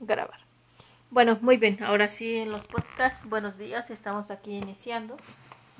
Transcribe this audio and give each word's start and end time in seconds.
grabar. 0.00 0.40
Bueno, 1.10 1.38
muy 1.40 1.56
bien, 1.56 1.82
ahora 1.82 2.08
sí 2.08 2.36
en 2.36 2.50
los 2.50 2.64
podcasts, 2.64 3.28
buenos 3.28 3.56
días, 3.56 3.90
estamos 3.90 4.30
aquí 4.30 4.56
iniciando. 4.56 5.16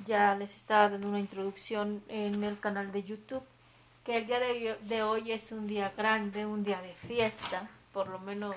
Ya 0.06 0.34
les 0.34 0.54
estaba 0.54 0.88
dando 0.88 1.08
una 1.08 1.20
introducción 1.20 2.02
en 2.08 2.42
el 2.44 2.58
canal 2.58 2.92
de 2.92 3.02
YouTube, 3.02 3.42
que 4.04 4.16
el 4.16 4.26
día 4.26 4.40
de, 4.40 5.02
hoy 5.02 5.32
es 5.32 5.52
un 5.52 5.66
día 5.66 5.92
grande, 5.96 6.46
un 6.46 6.64
día 6.64 6.80
de 6.80 6.94
fiesta, 6.94 7.68
por 7.92 8.08
lo 8.08 8.18
menos. 8.18 8.56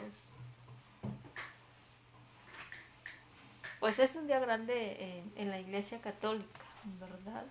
Pues 3.79 3.99
es 3.99 4.15
un 4.15 4.27
día 4.27 4.39
grande 4.39 5.23
en, 5.35 5.49
la 5.49 5.59
Iglesia 5.59 5.99
Católica, 5.99 6.61
¿verdad? 6.99 7.43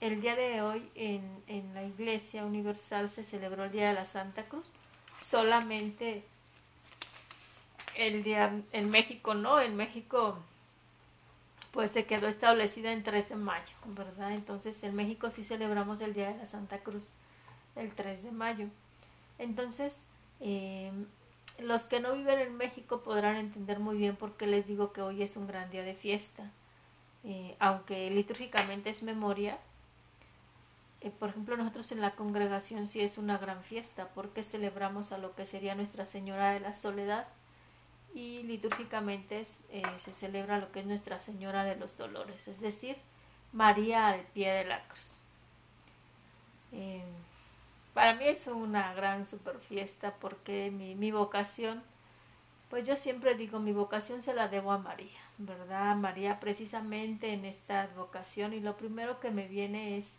El 0.00 0.20
día 0.20 0.34
de 0.34 0.60
hoy 0.60 0.90
en 0.96 1.72
la 1.72 1.84
Iglesia 1.84 2.44
Universal 2.44 3.08
se 3.08 3.24
celebró 3.24 3.64
el 3.64 3.72
Día 3.72 3.88
de 3.88 3.94
la 3.94 4.04
Santa 4.04 4.44
Cruz 4.44 4.72
solamente 5.18 6.24
el 7.96 8.22
día 8.22 8.62
en 8.72 8.90
México 8.90 9.34
no, 9.34 9.60
en 9.60 9.76
México 9.76 10.38
pues 11.72 11.90
se 11.90 12.06
quedó 12.06 12.26
establecida 12.26 12.92
en 12.92 13.02
3 13.02 13.28
de 13.28 13.36
mayo, 13.36 13.74
¿verdad? 13.84 14.32
Entonces 14.32 14.82
en 14.82 14.94
México 14.94 15.30
sí 15.30 15.44
celebramos 15.44 16.00
el 16.00 16.14
Día 16.14 16.32
de 16.32 16.38
la 16.38 16.46
Santa 16.46 16.78
Cruz 16.78 17.10
el 17.74 17.92
3 17.92 18.22
de 18.22 18.32
mayo. 18.32 18.68
Entonces, 19.38 19.98
eh, 20.40 20.90
los 21.58 21.84
que 21.84 22.00
no 22.00 22.14
viven 22.14 22.38
en 22.38 22.56
México 22.56 23.02
podrán 23.02 23.36
entender 23.36 23.78
muy 23.78 23.98
bien 23.98 24.16
por 24.16 24.38
qué 24.38 24.46
les 24.46 24.66
digo 24.66 24.92
que 24.94 25.02
hoy 25.02 25.22
es 25.22 25.36
un 25.36 25.46
gran 25.46 25.70
día 25.70 25.82
de 25.82 25.94
fiesta. 25.94 26.50
Eh, 27.24 27.56
aunque 27.58 28.10
litúrgicamente 28.10 28.88
es 28.88 29.02
memoria, 29.02 29.58
eh, 31.02 31.10
por 31.10 31.30
ejemplo, 31.30 31.56
nosotros 31.56 31.92
en 31.92 32.00
la 32.00 32.12
congregación 32.12 32.86
sí 32.88 33.00
es 33.00 33.18
una 33.18 33.36
gran 33.36 33.62
fiesta 33.62 34.08
porque 34.14 34.42
celebramos 34.42 35.12
a 35.12 35.18
lo 35.18 35.34
que 35.34 35.44
sería 35.44 35.74
Nuestra 35.74 36.06
Señora 36.06 36.52
de 36.52 36.60
la 36.60 36.72
Soledad 36.72 37.26
y 38.16 38.42
litúrgicamente 38.44 39.46
eh, 39.70 39.82
se 39.98 40.14
celebra 40.14 40.58
lo 40.58 40.72
que 40.72 40.80
es 40.80 40.86
Nuestra 40.86 41.20
Señora 41.20 41.64
de 41.64 41.76
los 41.76 41.98
Dolores, 41.98 42.48
es 42.48 42.60
decir, 42.60 42.96
María 43.52 44.08
al 44.08 44.22
pie 44.22 44.50
de 44.52 44.64
la 44.64 44.82
cruz. 44.88 45.18
Eh, 46.72 47.04
para 47.92 48.14
mí 48.14 48.24
es 48.26 48.46
una 48.46 48.94
gran 48.94 49.26
super 49.26 49.58
fiesta 49.58 50.14
porque 50.18 50.70
mi, 50.70 50.94
mi 50.94 51.10
vocación, 51.10 51.82
pues 52.70 52.88
yo 52.88 52.96
siempre 52.96 53.34
digo, 53.34 53.60
mi 53.60 53.72
vocación 53.72 54.22
se 54.22 54.32
la 54.32 54.48
debo 54.48 54.72
a 54.72 54.78
María, 54.78 55.20
¿verdad? 55.36 55.94
María 55.94 56.40
precisamente 56.40 57.34
en 57.34 57.44
esta 57.44 57.86
vocación 57.96 58.54
y 58.54 58.60
lo 58.60 58.78
primero 58.78 59.20
que 59.20 59.30
me 59.30 59.46
viene 59.46 59.98
es 59.98 60.16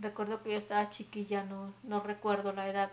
recuerdo 0.00 0.42
que 0.42 0.50
yo 0.50 0.58
estaba 0.58 0.90
chiquilla, 0.90 1.44
no, 1.44 1.72
no 1.84 2.00
recuerdo 2.00 2.52
la 2.52 2.68
edad, 2.68 2.90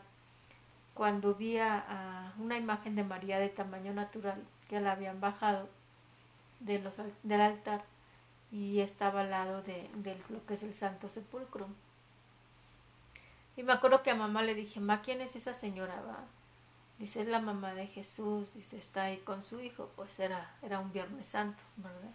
cuando 0.97 1.35
vi 1.35 1.59
a, 1.59 2.33
una 2.39 2.57
imagen 2.57 2.95
de 2.95 3.03
María 3.03 3.37
de 3.37 3.49
tamaño 3.49 3.93
natural 3.93 4.43
que 4.67 4.79
la 4.79 4.93
habían 4.93 5.21
bajado 5.21 5.69
de 6.59 6.79
los, 6.79 6.95
del 7.21 7.39
altar 7.39 7.83
y 8.51 8.79
estaba 8.79 9.21
al 9.21 9.29
lado 9.29 9.61
de, 9.61 9.87
lo 10.29 10.43
que 10.47 10.55
es 10.55 10.63
el 10.63 10.73
Santo 10.73 11.07
Sepulcro. 11.07 11.67
Y 13.55 13.61
me 13.61 13.73
acuerdo 13.73 14.01
que 14.01 14.09
a 14.09 14.15
mamá 14.15 14.41
le 14.41 14.55
dije, 14.55 14.79
ma, 14.79 15.03
¿quién 15.03 15.21
es 15.21 15.35
esa 15.35 15.53
señora? 15.53 16.01
Va? 16.01 16.23
Dice, 16.97 17.21
es 17.21 17.27
la 17.27 17.41
mamá 17.41 17.75
de 17.75 17.85
Jesús, 17.85 18.51
dice, 18.55 18.79
está 18.79 19.03
ahí 19.03 19.17
con 19.17 19.43
su 19.43 19.61
hijo, 19.61 19.91
pues 19.95 20.19
era, 20.19 20.49
era 20.63 20.79
un 20.79 20.91
Viernes 20.91 21.27
Santo, 21.27 21.61
¿verdad? 21.75 22.09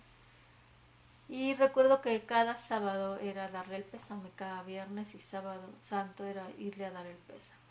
Y 1.28 1.54
recuerdo 1.54 2.02
que 2.02 2.20
cada 2.22 2.58
sábado 2.58 3.16
era 3.18 3.48
darle 3.48 3.76
el 3.76 3.84
pésame, 3.84 4.30
cada 4.34 4.64
viernes 4.64 5.14
y 5.14 5.20
sábado 5.20 5.70
santo 5.82 6.24
era 6.26 6.50
irle 6.58 6.84
a 6.84 6.90
dar 6.90 7.06
el 7.06 7.16
pésame. 7.16 7.61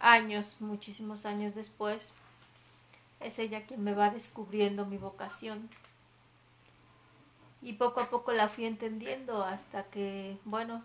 Años, 0.00 0.56
muchísimos 0.60 1.26
años 1.26 1.54
después, 1.54 2.12
es 3.20 3.38
ella 3.38 3.66
quien 3.66 3.82
me 3.82 3.94
va 3.94 4.10
descubriendo 4.10 4.86
mi 4.86 4.98
vocación. 4.98 5.68
Y 7.62 7.74
poco 7.74 8.00
a 8.00 8.10
poco 8.10 8.32
la 8.32 8.48
fui 8.48 8.66
entendiendo 8.66 9.42
hasta 9.42 9.84
que, 9.84 10.38
bueno, 10.44 10.82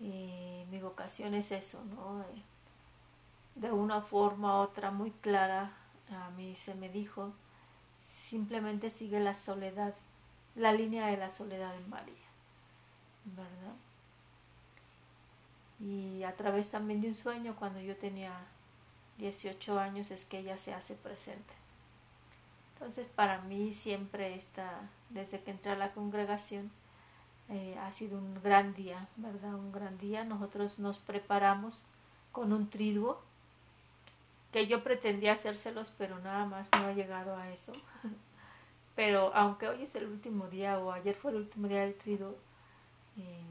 eh, 0.00 0.64
mi 0.70 0.80
vocación 0.80 1.34
es 1.34 1.50
eso, 1.50 1.84
¿no? 1.84 2.22
Eh, 2.22 2.42
de 3.56 3.72
una 3.72 4.00
forma 4.00 4.60
u 4.60 4.62
otra 4.62 4.90
muy 4.90 5.10
clara, 5.10 5.72
a 6.10 6.30
mí 6.30 6.56
se 6.56 6.74
me 6.74 6.88
dijo, 6.88 7.32
simplemente 8.00 8.90
sigue 8.90 9.20
la 9.20 9.34
soledad 9.34 9.94
la 10.54 10.72
línea 10.72 11.06
de 11.06 11.16
la 11.16 11.30
soledad 11.30 11.74
en 11.76 11.88
María, 11.88 12.14
¿verdad? 13.24 13.74
Y 15.82 16.22
a 16.22 16.36
través 16.36 16.70
también 16.70 17.00
de 17.00 17.08
un 17.08 17.14
sueño, 17.16 17.56
cuando 17.58 17.80
yo 17.80 17.96
tenía 17.96 18.32
18 19.18 19.78
años, 19.78 20.12
es 20.12 20.24
que 20.24 20.38
ella 20.38 20.56
se 20.56 20.72
hace 20.72 20.94
presente. 20.94 21.54
Entonces, 22.74 23.08
para 23.08 23.40
mí 23.42 23.74
siempre 23.74 24.36
está, 24.36 24.88
desde 25.10 25.40
que 25.40 25.50
entré 25.50 25.72
a 25.72 25.76
la 25.76 25.92
congregación, 25.92 26.70
eh, 27.48 27.76
ha 27.80 27.92
sido 27.92 28.18
un 28.18 28.40
gran 28.42 28.74
día, 28.74 29.08
¿verdad? 29.16 29.54
Un 29.54 29.72
gran 29.72 29.98
día. 29.98 30.24
Nosotros 30.24 30.78
nos 30.78 30.98
preparamos 31.00 31.84
con 32.30 32.52
un 32.52 32.70
triduo, 32.70 33.20
que 34.52 34.66
yo 34.66 34.84
pretendía 34.84 35.32
hacérselos, 35.32 35.92
pero 35.98 36.18
nada 36.20 36.44
más 36.44 36.68
no 36.72 36.86
ha 36.86 36.92
llegado 36.92 37.36
a 37.36 37.50
eso. 37.50 37.72
Pero 38.94 39.34
aunque 39.34 39.66
hoy 39.66 39.82
es 39.84 39.94
el 39.94 40.06
último 40.06 40.48
día 40.48 40.78
o 40.78 40.92
ayer 40.92 41.14
fue 41.14 41.30
el 41.30 41.38
último 41.38 41.66
día 41.66 41.80
del 41.80 41.94
trido, 41.94 42.36
eh, 43.16 43.42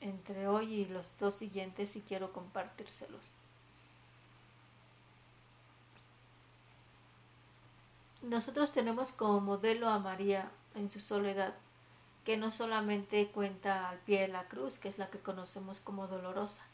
entre 0.00 0.48
hoy 0.48 0.74
y 0.74 0.84
los 0.86 1.10
dos 1.18 1.34
siguientes 1.34 1.90
sí 1.90 2.02
quiero 2.06 2.32
compartírselos. 2.32 3.36
Nosotros 8.22 8.72
tenemos 8.72 9.12
como 9.12 9.40
modelo 9.40 9.88
a 9.88 9.98
María 9.98 10.50
en 10.74 10.90
su 10.90 11.00
soledad, 11.00 11.54
que 12.24 12.36
no 12.36 12.50
solamente 12.50 13.28
cuenta 13.28 13.88
al 13.88 13.98
pie 14.00 14.22
de 14.22 14.28
la 14.28 14.46
cruz, 14.46 14.78
que 14.78 14.88
es 14.88 14.98
la 14.98 15.08
que 15.10 15.18
conocemos 15.18 15.80
como 15.80 16.06
dolorosa, 16.06 16.66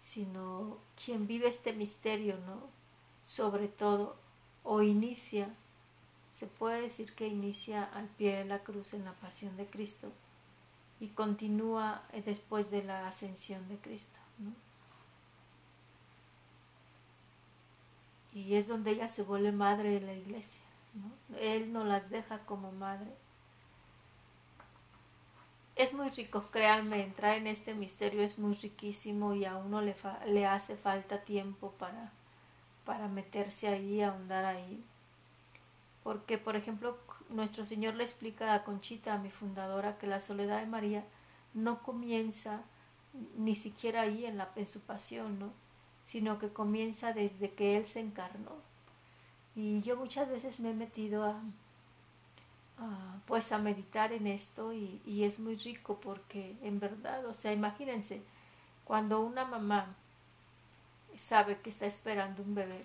sino 0.00 0.78
quien 1.04 1.26
vive 1.26 1.48
este 1.48 1.72
misterio, 1.72 2.38
¿no? 2.46 2.68
Sobre 3.22 3.66
todo, 3.68 4.16
o 4.62 4.82
inicia 4.82 5.48
se 6.32 6.46
puede 6.46 6.82
decir 6.82 7.14
que 7.14 7.28
inicia 7.28 7.84
al 7.84 8.08
pie 8.08 8.38
de 8.38 8.44
la 8.44 8.60
cruz 8.60 8.94
en 8.94 9.04
la 9.04 9.12
pasión 9.12 9.56
de 9.56 9.66
Cristo 9.66 10.10
y 11.02 11.08
continúa 11.08 12.00
eh, 12.12 12.22
después 12.24 12.70
de 12.70 12.84
la 12.84 13.08
ascensión 13.08 13.68
de 13.68 13.76
Cristo. 13.76 14.20
Y 18.32 18.54
es 18.54 18.68
donde 18.68 18.92
ella 18.92 19.08
se 19.08 19.24
vuelve 19.24 19.50
madre 19.50 19.90
de 19.90 20.00
la 20.00 20.14
iglesia. 20.14 20.60
Él 21.40 21.72
no 21.72 21.82
las 21.82 22.08
deja 22.08 22.38
como 22.46 22.70
madre. 22.70 23.10
Es 25.74 25.92
muy 25.92 26.08
rico, 26.10 26.44
créanme, 26.52 27.02
entrar 27.02 27.36
en 27.36 27.48
este 27.48 27.74
misterio 27.74 28.22
es 28.22 28.38
muy 28.38 28.54
riquísimo 28.54 29.34
y 29.34 29.44
a 29.44 29.56
uno 29.56 29.82
le, 29.82 29.96
le 30.28 30.46
hace 30.46 30.76
falta 30.76 31.24
tiempo 31.24 31.72
para, 31.80 32.12
para 32.84 33.08
meterse 33.08 33.66
ahí, 33.66 34.02
ahondar 34.02 34.44
ahí 34.44 34.84
porque, 36.02 36.38
por 36.38 36.56
ejemplo, 36.56 36.98
nuestro 37.30 37.66
Señor 37.66 37.94
le 37.94 38.04
explica 38.04 38.54
a 38.54 38.64
Conchita, 38.64 39.14
a 39.14 39.18
mi 39.18 39.30
fundadora, 39.30 39.98
que 39.98 40.06
la 40.06 40.20
soledad 40.20 40.60
de 40.60 40.66
María 40.66 41.04
no 41.54 41.82
comienza 41.82 42.62
ni 43.36 43.56
siquiera 43.56 44.02
ahí 44.02 44.24
en, 44.24 44.38
la, 44.38 44.50
en 44.56 44.66
su 44.66 44.80
pasión, 44.80 45.38
¿no? 45.38 45.52
sino 46.04 46.38
que 46.38 46.48
comienza 46.48 47.12
desde 47.12 47.52
que 47.52 47.76
Él 47.76 47.86
se 47.86 48.00
encarnó. 48.00 48.52
Y 49.54 49.82
yo 49.82 49.96
muchas 49.96 50.28
veces 50.28 50.60
me 50.60 50.70
he 50.70 50.74
metido 50.74 51.24
a, 51.24 51.40
pues 53.26 53.52
a 53.52 53.58
meditar 53.58 54.12
en 54.12 54.26
esto 54.26 54.72
y, 54.72 55.00
y, 55.06 55.24
es 55.24 55.38
muy 55.38 55.56
rico 55.56 56.00
porque 56.02 56.56
en 56.62 56.80
verdad, 56.80 57.24
o 57.26 57.34
sea, 57.34 57.52
imagínense, 57.52 58.22
cuando 58.84 59.20
una 59.20 59.44
mamá 59.44 59.94
sabe 61.18 61.60
que 61.60 61.70
está 61.70 61.86
esperando 61.86 62.42
un 62.42 62.54
bebé, 62.54 62.84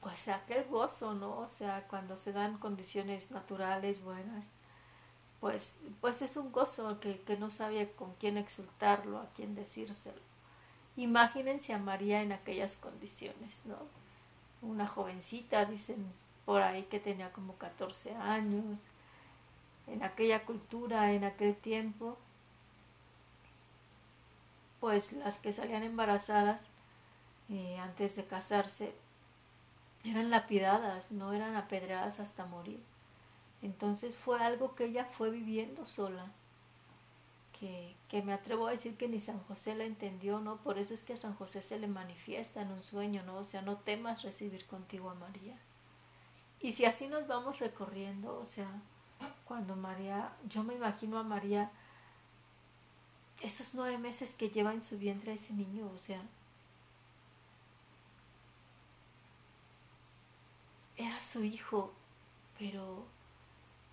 pues 0.00 0.28
aquel 0.28 0.64
gozo, 0.64 1.14
¿no? 1.14 1.38
O 1.38 1.48
sea, 1.48 1.86
cuando 1.88 2.16
se 2.16 2.32
dan 2.32 2.58
condiciones 2.58 3.30
naturales 3.30 4.02
buenas, 4.02 4.44
pues, 5.40 5.76
pues 6.00 6.22
es 6.22 6.36
un 6.36 6.52
gozo 6.52 7.00
que, 7.00 7.20
que 7.20 7.36
no 7.36 7.50
sabía 7.50 7.90
con 7.92 8.14
quién 8.14 8.36
exultarlo, 8.36 9.18
a 9.18 9.28
quién 9.36 9.54
decírselo. 9.54 10.20
Imagínense 10.96 11.72
a 11.72 11.78
María 11.78 12.22
en 12.22 12.32
aquellas 12.32 12.76
condiciones, 12.76 13.64
¿no? 13.64 13.76
Una 14.62 14.86
jovencita, 14.86 15.64
dicen 15.64 16.12
por 16.44 16.62
ahí 16.62 16.82
que 16.84 17.00
tenía 17.00 17.32
como 17.32 17.54
14 17.56 18.16
años, 18.16 18.80
en 19.86 20.02
aquella 20.02 20.44
cultura, 20.44 21.12
en 21.12 21.24
aquel 21.24 21.54
tiempo, 21.56 22.16
pues 24.80 25.12
las 25.12 25.38
que 25.38 25.52
salían 25.52 25.82
embarazadas 25.82 26.60
eh, 27.50 27.78
antes 27.78 28.16
de 28.16 28.24
casarse, 28.24 28.92
eran 30.04 30.30
lapidadas, 30.30 31.10
no 31.10 31.32
eran 31.32 31.56
apedreadas 31.56 32.20
hasta 32.20 32.46
morir. 32.46 32.82
Entonces 33.62 34.16
fue 34.16 34.40
algo 34.40 34.74
que 34.74 34.86
ella 34.86 35.04
fue 35.04 35.30
viviendo 35.30 35.86
sola, 35.86 36.26
que, 37.58 38.22
me 38.22 38.32
atrevo 38.32 38.66
a 38.66 38.70
decir 38.70 38.96
que 38.96 39.06
ni 39.06 39.20
San 39.20 39.38
José 39.40 39.74
la 39.74 39.84
entendió, 39.84 40.40
¿no? 40.40 40.56
Por 40.56 40.78
eso 40.78 40.94
es 40.94 41.02
que 41.02 41.12
a 41.12 41.18
San 41.18 41.34
José 41.34 41.62
se 41.62 41.78
le 41.78 41.88
manifiesta 41.88 42.62
en 42.62 42.72
un 42.72 42.82
sueño, 42.82 43.22
¿no? 43.24 43.36
O 43.36 43.44
sea, 43.44 43.60
no 43.60 43.76
temas 43.76 44.22
recibir 44.22 44.66
contigo 44.66 45.10
a 45.10 45.14
María. 45.14 45.58
Y 46.62 46.72
si 46.72 46.86
así 46.86 47.06
nos 47.06 47.26
vamos 47.26 47.58
recorriendo, 47.58 48.38
o 48.38 48.46
sea, 48.46 48.66
cuando 49.44 49.76
María, 49.76 50.32
yo 50.48 50.64
me 50.64 50.74
imagino 50.74 51.18
a 51.18 51.22
María, 51.22 51.70
esos 53.42 53.74
nueve 53.74 53.98
meses 53.98 54.34
que 54.34 54.48
lleva 54.48 54.72
en 54.72 54.82
su 54.82 54.98
vientre 54.98 55.34
ese 55.34 55.52
niño, 55.52 55.90
o 55.94 55.98
sea, 55.98 56.22
era 61.00 61.20
su 61.20 61.44
hijo, 61.44 61.92
pero 62.58 63.06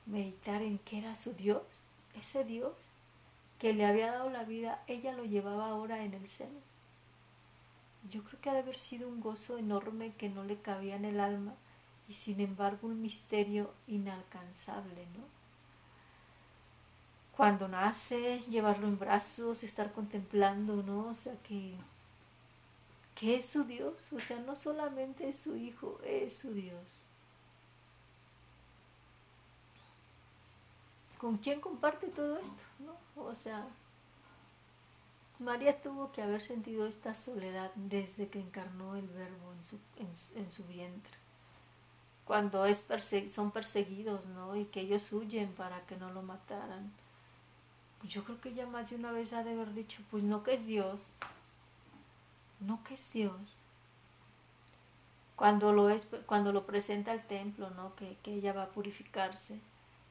meditar 0.06 0.62
en 0.62 0.80
que 0.80 1.00
era 1.00 1.16
su 1.16 1.34
Dios, 1.34 1.64
ese 2.16 2.44
Dios 2.44 2.74
que 3.60 3.74
le 3.74 3.86
había 3.86 4.12
dado 4.12 4.30
la 4.30 4.44
vida, 4.44 4.84
ella 4.88 5.14
lo 5.14 5.26
llevaba 5.26 5.70
ahora 5.70 6.04
en 6.04 6.14
el 6.14 6.28
seno. 6.30 6.60
Yo 8.12 8.24
creo 8.24 8.40
que 8.40 8.50
ha 8.50 8.54
de 8.54 8.60
haber 8.60 8.78
sido 8.78 9.08
un 9.08 9.20
gozo 9.20 9.58
enorme 9.58 10.14
que 10.18 10.30
no 10.30 10.44
le 10.44 10.62
cabía 10.62 10.96
en 10.96 11.06
el 11.06 11.20
alma 11.20 11.56
y 12.08 12.14
sin 12.14 12.40
embargo 12.40 12.88
un 12.88 13.02
misterio 13.02 13.74
inalcanzable, 13.88 15.06
¿no? 15.18 15.24
Cuando 17.36 17.68
nace, 17.68 18.40
llevarlo 18.50 18.88
en 18.88 18.98
brazos, 18.98 19.64
estar 19.64 19.92
contemplando, 19.92 20.84
¿no? 20.84 21.10
O 21.10 21.16
sea 21.16 21.36
que, 21.44 21.76
que 23.20 23.38
es 23.38 23.50
su 23.50 23.64
Dios, 23.64 24.14
o 24.14 24.20
sea, 24.20 24.38
no 24.40 24.56
solamente 24.56 25.28
es 25.28 25.40
su 25.40 25.56
hijo, 25.56 26.00
es 26.04 26.38
su 26.38 26.54
Dios. 26.54 27.02
¿Con 31.18 31.38
quién 31.38 31.60
comparte 31.60 32.08
todo 32.08 32.38
esto? 32.38 32.62
¿no? 32.80 33.24
O 33.24 33.34
sea, 33.34 33.68
María 35.40 35.82
tuvo 35.82 36.12
que 36.12 36.22
haber 36.22 36.44
sentido 36.44 36.86
esta 36.86 37.16
soledad 37.16 37.72
desde 37.74 38.28
que 38.30 38.40
encarnó 38.40 38.96
el 38.96 39.08
verbo 39.08 39.52
en 39.52 39.64
su, 39.64 39.80
en, 40.36 40.52
su 40.52 40.64
vientre. 40.66 41.14
Cuando 42.26 42.66
es 42.66 42.86
son 43.32 43.52
perseguidos, 43.52 44.26
¿no? 44.28 44.56
Y 44.56 44.66
que 44.66 44.82
ellos 44.82 45.12
huyen 45.12 45.54
para 45.54 45.82
que 45.88 45.98
no 45.98 46.12
lo 46.12 46.22
mataran. 46.22 46.92
Yo 48.04 48.24
creo 48.24 48.40
que 48.42 48.50
ella 48.50 48.68
más 48.68 48.92
de 48.92 48.98
una 48.98 49.12
vez 49.12 49.34
ha 49.34 49.44
de 49.44 49.54
haber 49.54 49.74
dicho, 49.74 50.04
pues 50.12 50.24
no 50.24 50.44
que 50.44 50.54
es 50.54 50.68
Dios, 50.68 51.10
no 52.60 52.84
que 52.84 52.96
es 52.96 53.12
Dios. 53.12 53.36
Cuando 55.36 55.72
lo, 55.72 55.96
cuando 56.26 56.52
lo 56.52 56.66
presenta 56.66 57.12
al 57.12 57.26
templo, 57.28 57.70
¿no? 57.72 57.96
Que, 57.96 58.18
que 58.24 58.34
ella 58.34 58.54
va 58.54 58.64
a 58.64 58.70
purificarse 58.70 59.60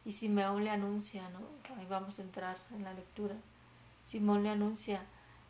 y 0.04 0.12
Simeón 0.12 0.62
le 0.62 0.70
anuncia, 0.70 1.28
¿no? 1.31 1.40
Ahí 1.76 1.87
vamos 1.88 2.19
a 2.19 2.22
entrar 2.22 2.56
en 2.70 2.84
la 2.84 2.94
lectura. 2.94 3.34
Simón 4.06 4.44
le 4.44 4.50
anuncia, 4.50 5.02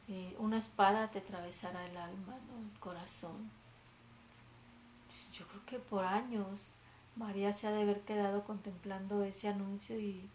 eh, 0.08 0.34
una 0.38 0.58
espada 0.58 1.10
te 1.10 1.18
atravesará 1.18 1.86
el 1.86 1.96
alma, 1.96 2.38
¿no? 2.48 2.72
el 2.72 2.78
corazón. 2.80 3.50
Yo 5.32 5.46
creo 5.46 5.66
que 5.66 5.78
por 5.78 6.04
años 6.04 6.74
María 7.16 7.52
se 7.52 7.66
ha 7.66 7.72
de 7.72 7.82
haber 7.82 8.00
quedado 8.00 8.44
contemplando 8.44 9.22
ese 9.24 9.48
anuncio 9.48 10.00
y, 10.00 10.28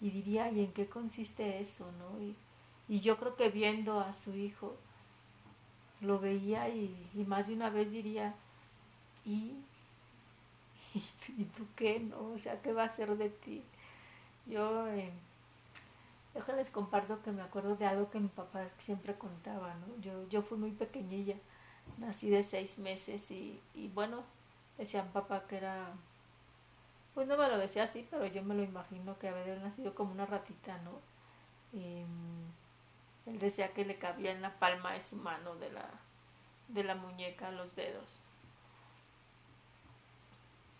diría, 0.00 0.50
¿y 0.52 0.60
en 0.60 0.72
qué 0.72 0.86
consiste 0.88 1.60
eso? 1.60 1.90
¿no? 1.98 2.20
Y, 2.22 2.36
yo 3.00 3.16
creo 3.16 3.34
que 3.34 3.48
viendo 3.48 4.00
a 4.00 4.12
su 4.12 4.36
hijo, 4.36 4.76
lo 6.04 6.18
veía 6.20 6.68
y, 6.68 6.94
y 7.14 7.24
más 7.24 7.48
de 7.48 7.54
una 7.54 7.70
vez 7.70 7.90
diría, 7.90 8.34
¿y 9.24 9.54
¿y 11.38 11.44
tú 11.44 11.66
qué? 11.76 12.00
¿No? 12.00 12.32
O 12.34 12.38
sea, 12.38 12.60
¿qué 12.62 12.72
va 12.72 12.84
a 12.84 12.88
ser 12.88 13.16
de 13.16 13.30
ti? 13.30 13.62
Yo, 14.46 14.86
eh, 14.88 15.10
les 16.56 16.70
comparto 16.70 17.22
que 17.22 17.32
me 17.32 17.42
acuerdo 17.42 17.76
de 17.76 17.86
algo 17.86 18.10
que 18.10 18.20
mi 18.20 18.28
papá 18.28 18.68
siempre 18.78 19.14
contaba, 19.14 19.74
¿no? 19.74 20.02
Yo, 20.02 20.28
yo 20.28 20.42
fui 20.42 20.58
muy 20.58 20.70
pequeñilla, 20.72 21.36
nací 21.98 22.30
de 22.30 22.44
seis 22.44 22.78
meses 22.78 23.30
y, 23.30 23.60
y 23.74 23.88
bueno, 23.88 24.22
decían 24.78 25.08
papá 25.12 25.44
que 25.48 25.56
era, 25.56 25.88
pues 27.14 27.26
no 27.28 27.36
me 27.36 27.48
lo 27.48 27.58
decía 27.58 27.84
así, 27.84 28.06
pero 28.10 28.26
yo 28.26 28.42
me 28.42 28.54
lo 28.54 28.62
imagino 28.62 29.18
que 29.18 29.28
había 29.28 29.56
nacido 29.56 29.94
como 29.94 30.12
una 30.12 30.26
ratita, 30.26 30.78
¿no? 30.78 30.92
Él 33.26 33.38
decía 33.38 33.72
que 33.72 33.84
le 33.84 33.96
cabía 33.96 34.32
en 34.32 34.42
la 34.42 34.58
palma 34.58 34.92
de 34.92 35.00
su 35.00 35.16
mano 35.16 35.56
de 35.56 35.70
la, 35.72 35.88
de 36.68 36.84
la 36.84 36.94
muñeca 36.94 37.50
los 37.50 37.74
dedos. 37.76 38.22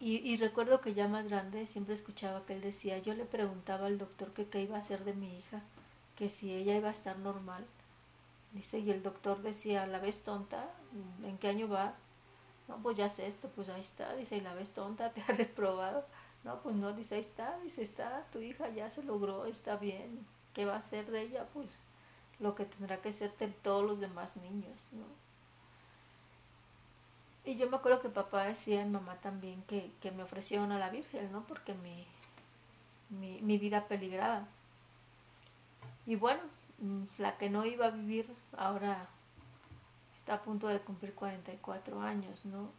Y, 0.01 0.37
recuerdo 0.37 0.83
que 0.83 0.93
ya 0.93 1.09
más 1.09 1.25
grande 1.25 1.67
siempre 1.67 1.95
escuchaba 1.95 2.45
que 2.45 2.53
él 2.53 2.61
decía, 2.61 2.99
yo 2.99 3.15
le 3.15 3.25
preguntaba 3.25 3.87
al 3.87 3.97
doctor 3.97 4.35
que 4.35 4.47
qué 4.47 4.61
iba 4.61 4.77
a 4.77 4.81
hacer 4.81 5.03
de 5.05 5.15
mi 5.15 5.39
hija, 5.39 5.63
que 6.17 6.29
si 6.29 6.53
ella 6.53 6.77
iba 6.77 6.89
a 6.91 6.93
estar 6.93 7.17
normal. 7.19 7.65
Dice, 8.53 8.81
y 8.81 8.91
el 8.91 9.03
doctor 9.03 9.41
decía, 9.41 9.87
¿la 9.87 9.99
ves 9.99 10.21
tonta? 10.23 10.69
¿En 11.23 11.39
qué 11.39 11.49
año 11.49 11.69
va? 11.69 11.95
No, 12.69 12.77
pues 12.83 12.99
ya 12.99 13.09
sé 13.09 13.27
esto, 13.27 13.49
pues 13.57 13.71
ahí 13.71 13.81
está. 13.81 14.15
Dice, 14.15 14.37
¿y 14.37 14.41
la 14.43 14.53
ves 14.53 14.75
tonta? 14.75 15.11
¿Te 15.15 15.23
ha 15.23 15.35
reprobado? 15.35 16.05
No, 16.45 16.61
pues 16.61 16.75
no, 16.77 16.93
dice, 16.93 17.15
ahí 17.15 17.23
está, 17.23 17.59
dice, 17.61 17.83
está, 17.83 18.27
tu 18.31 18.41
hija 18.41 18.69
ya 18.71 18.91
se 18.91 19.03
logró, 19.03 19.47
está 19.47 19.77
bien. 19.77 20.27
¿Qué 20.53 20.67
va 20.67 20.75
a 20.75 20.81
hacer 20.81 21.11
de 21.11 21.23
ella? 21.23 21.47
Pues 21.55 21.69
lo 22.41 22.55
que 22.55 22.65
tendrá 22.65 23.01
que 23.01 23.13
ser 23.13 23.37
de 23.39 23.49
todos 23.49 23.85
los 23.85 24.01
demás 24.01 24.37
niños, 24.37 24.89
¿no? 24.93 25.05
Y 27.45 27.57
yo 27.57 27.69
me 27.69 27.77
acuerdo 27.77 28.01
que 28.01 28.09
papá 28.09 28.45
decía 28.45 28.83
y 28.83 28.89
mamá 28.89 29.17
también 29.17 29.63
que, 29.65 29.93
me 30.17 30.23
ofrecieron 30.23 30.73
a 30.73 30.79
la 30.79 30.89
Virgen, 30.89 31.31
¿no? 31.31 31.43
Porque 31.43 31.75
mi, 31.75 32.07
mi, 33.11 33.59
vida 33.59 33.87
peligraba. 33.87 34.47
Y 36.07 36.17
bueno, 36.17 36.41
mm, 36.79 37.05
la 37.19 37.37
que 37.37 37.51
no 37.51 37.67
iba 37.67 37.87
a 37.87 37.91
vivir 37.91 38.27
ahora 38.57 39.09
está 40.17 40.35
a 40.35 40.43
punto 40.43 40.69
de 40.69 40.81
cumplir 40.81 41.15
44 41.15 42.01
años, 42.01 42.47
¿no? 42.47 42.71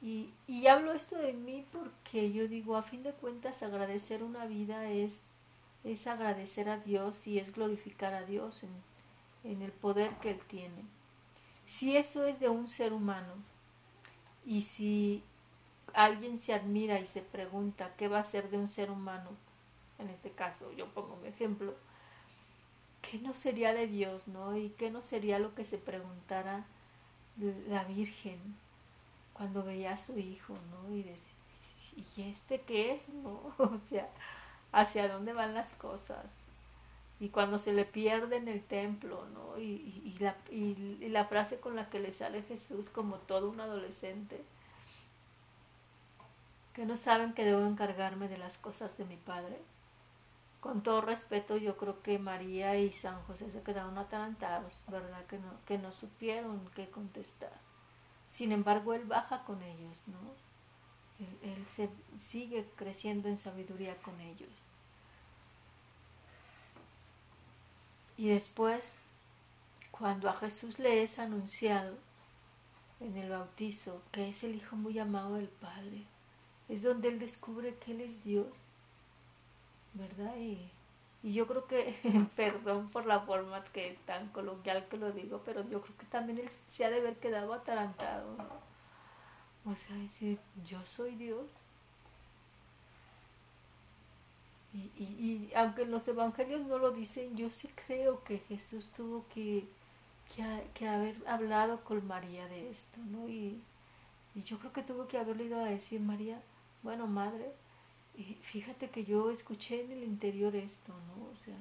Y, 0.00 0.32
y 0.48 0.66
hablo 0.66 0.92
esto 0.92 1.16
de 1.16 1.34
mí 1.34 1.66
porque 1.72 2.32
yo 2.32 2.48
digo, 2.48 2.76
a 2.76 2.82
fin 2.82 3.02
de 3.02 3.12
cuentas, 3.12 3.62
agradecer 3.62 4.22
una 4.24 4.46
vida 4.46 4.88
es, 4.90 5.20
es 5.84 6.06
agradecer 6.06 6.68
a 6.68 6.78
Dios 6.78 7.26
y 7.26 7.38
es 7.38 7.52
glorificar 7.52 8.14
a 8.14 8.24
Dios 8.24 8.62
en, 8.62 9.52
en 9.52 9.62
el 9.62 9.72
poder 9.72 10.10
que 10.18 10.30
Él 10.30 10.40
tiene. 10.48 10.84
Si 11.66 11.96
eso 11.96 12.26
es 12.26 12.38
de 12.40 12.48
un 12.48 12.68
ser 12.68 12.92
humano 12.92 13.34
y 14.44 14.62
si 14.62 15.22
alguien 15.94 16.38
se 16.38 16.54
admira 16.54 17.00
y 17.00 17.06
se 17.06 17.22
pregunta 17.22 17.94
qué 17.96 18.08
va 18.08 18.20
a 18.20 18.24
ser 18.24 18.50
de 18.50 18.58
un 18.58 18.68
ser 18.68 18.90
humano, 18.90 19.30
en 19.98 20.10
este 20.10 20.30
caso 20.30 20.72
yo 20.72 20.86
pongo 20.88 21.14
un 21.14 21.26
ejemplo, 21.26 21.74
¿qué 23.02 23.18
no 23.18 23.34
sería 23.34 23.74
de 23.74 23.86
Dios, 23.86 24.28
no? 24.28 24.56
Y 24.56 24.70
qué 24.70 24.90
no 24.90 25.02
sería 25.02 25.38
lo 25.38 25.54
que 25.54 25.64
se 25.64 25.78
preguntara 25.78 26.64
la 27.68 27.84
Virgen 27.84 28.38
cuando 29.32 29.64
veía 29.64 29.92
a 29.92 29.98
su 29.98 30.18
hijo, 30.18 30.54
¿no? 30.70 30.94
Y 30.94 31.02
decía, 31.02 31.32
¿y 32.16 32.22
este 32.30 32.60
qué? 32.60 33.02
¿No? 33.22 33.54
O 33.58 33.80
sea, 33.88 34.08
¿hacia 34.72 35.08
dónde 35.08 35.32
van 35.32 35.54
las 35.54 35.74
cosas? 35.74 36.24
y 37.22 37.28
cuando 37.28 37.60
se 37.60 37.72
le 37.72 37.84
pierde 37.84 38.36
en 38.36 38.48
el 38.48 38.64
templo, 38.64 39.24
¿no? 39.32 39.56
Y, 39.56 40.16
la, 40.18 40.34
y, 40.50 41.08
la, 41.08 41.24
frase 41.26 41.60
con 41.60 41.76
la 41.76 41.88
que 41.88 42.00
le 42.00 42.12
sale 42.12 42.42
Jesús 42.42 42.90
como 42.90 43.18
todo 43.18 43.48
un 43.48 43.60
adolescente, 43.60 44.44
que 46.74 46.84
no 46.84 46.96
saben 46.96 47.32
que 47.32 47.44
debo 47.44 47.64
encargarme 47.64 48.26
de 48.26 48.38
las 48.38 48.58
cosas 48.58 48.98
de 48.98 49.04
mi 49.04 49.16
Padre. 49.16 49.56
Con 50.58 50.82
todo 50.82 51.00
respeto, 51.00 51.56
yo 51.56 51.76
creo 51.76 52.02
que 52.02 52.18
María 52.18 52.76
y 52.76 52.92
San 52.92 53.22
José 53.22 53.52
se 53.52 53.62
quedaron 53.62 53.98
atarantados, 53.98 54.82
¿verdad? 54.88 55.24
Que 55.26 55.38
no, 55.38 55.52
que 55.64 55.78
no 55.78 55.92
supieron 55.92 56.68
qué 56.74 56.90
contestar. 56.90 57.52
Sin 58.30 58.50
embargo, 58.50 58.94
Él 58.94 59.04
baja 59.04 59.44
con 59.44 59.62
ellos, 59.62 60.02
¿no? 60.08 60.18
Él 61.42 61.66
se 61.74 61.88
sigue 62.20 62.66
creciendo 62.76 63.28
en 63.28 63.38
sabiduría 63.38 63.96
con 64.02 64.20
ellos. 64.20 64.50
Y 68.16 68.28
después, 68.28 68.94
cuando 69.90 70.28
a 70.28 70.36
Jesús 70.36 70.78
le 70.78 71.02
es 71.02 71.18
anunciado 71.18 71.96
en 73.00 73.16
el 73.16 73.30
bautizo 73.30 74.02
que 74.12 74.28
es 74.28 74.44
el 74.44 74.54
Hijo 74.54 74.76
muy 74.76 74.98
amado 74.98 75.34
del 75.34 75.48
Padre, 75.48 76.04
es 76.68 76.82
donde 76.82 77.08
él 77.08 77.18
descubre 77.18 77.74
que 77.76 77.92
Él 77.92 78.00
es 78.00 78.24
Dios, 78.24 78.46
¿verdad? 79.94 80.36
Y, 80.36 80.70
yo 81.22 81.46
creo 81.46 81.66
que, 81.66 81.94
perdón 82.36 82.90
por 82.90 83.06
la 83.06 83.20
forma 83.20 83.62
que 83.72 83.98
tan 84.06 84.28
coloquial 84.28 84.86
que 84.88 84.96
lo 84.96 85.12
digo, 85.12 85.42
pero 85.44 85.68
yo 85.68 85.80
creo 85.80 85.96
que 85.96 86.06
también 86.06 86.38
él 86.38 86.50
se 86.68 86.84
ha 86.84 86.90
de 86.90 86.98
haber 86.98 87.16
quedado 87.18 87.52
atarantado. 87.52 88.36
O 89.64 89.74
sea, 89.76 89.96
decir, 89.96 90.38
yo 90.66 90.84
soy 90.86 91.14
Dios. 91.14 91.46
Y, 94.74 94.78
y, 94.98 95.52
aunque 95.54 95.84
los 95.84 96.08
evangelios 96.08 96.66
no 96.66 96.78
lo 96.78 96.92
dicen, 96.92 97.36
yo 97.36 97.50
sí 97.50 97.68
creo 97.86 98.24
que 98.24 98.38
Jesús 98.48 98.90
tuvo 98.96 99.26
que, 99.34 99.66
que, 100.74 100.88
haber 100.88 101.16
hablado 101.28 101.84
con 101.84 102.06
María 102.06 102.46
de 102.48 102.70
esto, 102.70 102.98
¿no? 103.10 103.28
Y, 103.28 103.60
y, 104.34 104.42
yo 104.42 104.58
creo 104.58 104.72
que 104.72 104.82
tuvo 104.82 105.08
que 105.08 105.18
haberle 105.18 105.44
ido 105.44 105.60
a 105.60 105.66
decir, 105.68 106.00
María, 106.00 106.40
bueno, 106.82 107.06
madre, 107.06 107.52
fíjate 108.42 108.88
que 108.90 109.04
yo 109.04 109.30
escuché 109.30 109.82
en 109.84 109.92
el 109.92 110.04
interior 110.04 110.56
esto, 110.56 110.92
¿no? 110.92 111.24
O 111.32 111.36
sea, 111.44 111.56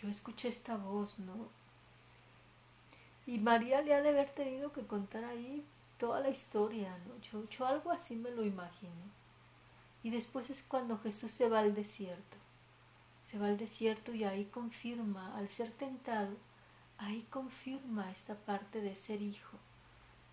yo 0.00 0.08
escuché 0.08 0.48
esta 0.48 0.76
voz, 0.76 1.18
¿no? 1.18 1.48
Y 3.26 3.38
María 3.38 3.82
le 3.82 3.94
ha 3.94 4.02
de 4.02 4.10
haber 4.10 4.30
tenido 4.30 4.72
que 4.72 4.82
contar 4.82 5.24
ahí 5.24 5.64
toda 6.02 6.18
la 6.18 6.30
historia, 6.30 6.98
¿no? 7.06 7.46
Yo, 7.48 7.64
algo 7.64 7.92
así 7.92 8.16
me 8.16 8.32
lo 8.32 8.44
imagino. 8.44 9.04
Y 10.02 10.10
después 10.10 10.50
es 10.50 10.64
cuando 10.64 10.98
Jesús 10.98 11.30
se 11.30 11.48
va 11.48 11.60
al 11.60 11.76
desierto. 11.76 12.36
Se 13.24 13.38
va 13.38 13.46
al 13.46 13.56
desierto 13.56 14.12
y 14.12 14.24
ahí 14.24 14.46
confirma, 14.46 15.36
al 15.36 15.48
ser 15.48 15.70
tentado, 15.70 16.34
ahí 16.98 17.24
confirma 17.30 18.10
esta 18.10 18.34
parte 18.34 18.80
de 18.80 18.96
ser 18.96 19.22
hijo, 19.22 19.58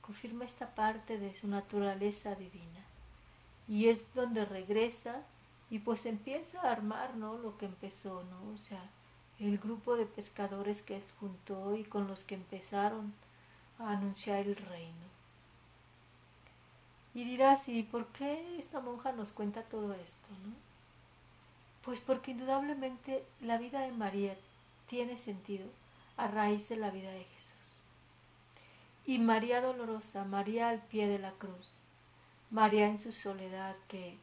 confirma 0.01 0.43
esta 0.43 0.73
parte 0.73 1.19
de 1.19 1.35
su 1.35 1.47
naturaleza 1.47 2.33
divina. 2.33 2.83
Y 3.67 3.89
es 3.89 4.01
donde 4.15 4.45
regresa 4.45 5.21
y 5.69 5.77
pues 5.77 6.07
empieza 6.07 6.63
a 6.63 6.71
armar, 6.71 7.15
¿no? 7.15 7.37
Lo 7.37 7.59
que 7.59 7.67
empezó, 7.67 8.23
¿no? 8.23 8.55
O 8.55 8.57
sea, 8.57 8.89
el 9.37 9.59
grupo 9.59 9.97
de 9.97 10.07
pescadores 10.07 10.81
que 10.81 11.03
juntó 11.19 11.75
y 11.75 11.83
con 11.83 12.07
los 12.07 12.23
que 12.23 12.33
empezaron 12.33 13.13
a 13.77 13.91
anunciar 13.91 14.39
el 14.39 14.55
reino. 14.55 15.18
Y 17.13 17.23
dirás, 17.23 17.67
¿y 17.67 17.83
por 17.83 18.07
qué 18.07 18.57
esta 18.59 18.79
monja 18.79 19.11
nos 19.11 19.31
cuenta 19.31 19.63
todo 19.63 19.93
esto? 19.93 20.27
¿no? 20.43 20.53
Pues 21.83 21.99
porque 21.99 22.31
indudablemente 22.31 23.23
la 23.41 23.57
vida 23.57 23.81
de 23.81 23.91
María 23.91 24.37
tiene 24.87 25.17
sentido 25.17 25.67
a 26.17 26.27
raíz 26.27 26.69
de 26.69 26.75
la 26.75 26.91
vida 26.91 27.11
de 27.11 27.23
Jesús. 27.23 27.73
Y 29.05 29.19
María 29.19 29.61
dolorosa, 29.61 30.23
María 30.23 30.69
al 30.69 30.81
pie 30.81 31.07
de 31.07 31.19
la 31.19 31.31
cruz, 31.31 31.79
María 32.51 32.87
en 32.87 32.99
su 32.99 33.11
soledad, 33.11 33.75
que, 33.87 34.17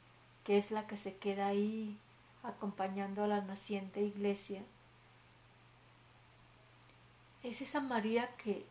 que 0.45 0.59
es 0.59 0.71
la 0.71 0.87
que 0.87 0.97
se 0.97 1.17
queda 1.17 1.49
ahí 1.49 1.99
acompañando 2.43 3.25
a 3.25 3.27
la 3.27 3.41
naciente 3.41 4.03
iglesia, 4.03 4.63
es 7.43 7.63
esa 7.63 7.81
María 7.81 8.29
que, 8.37 8.67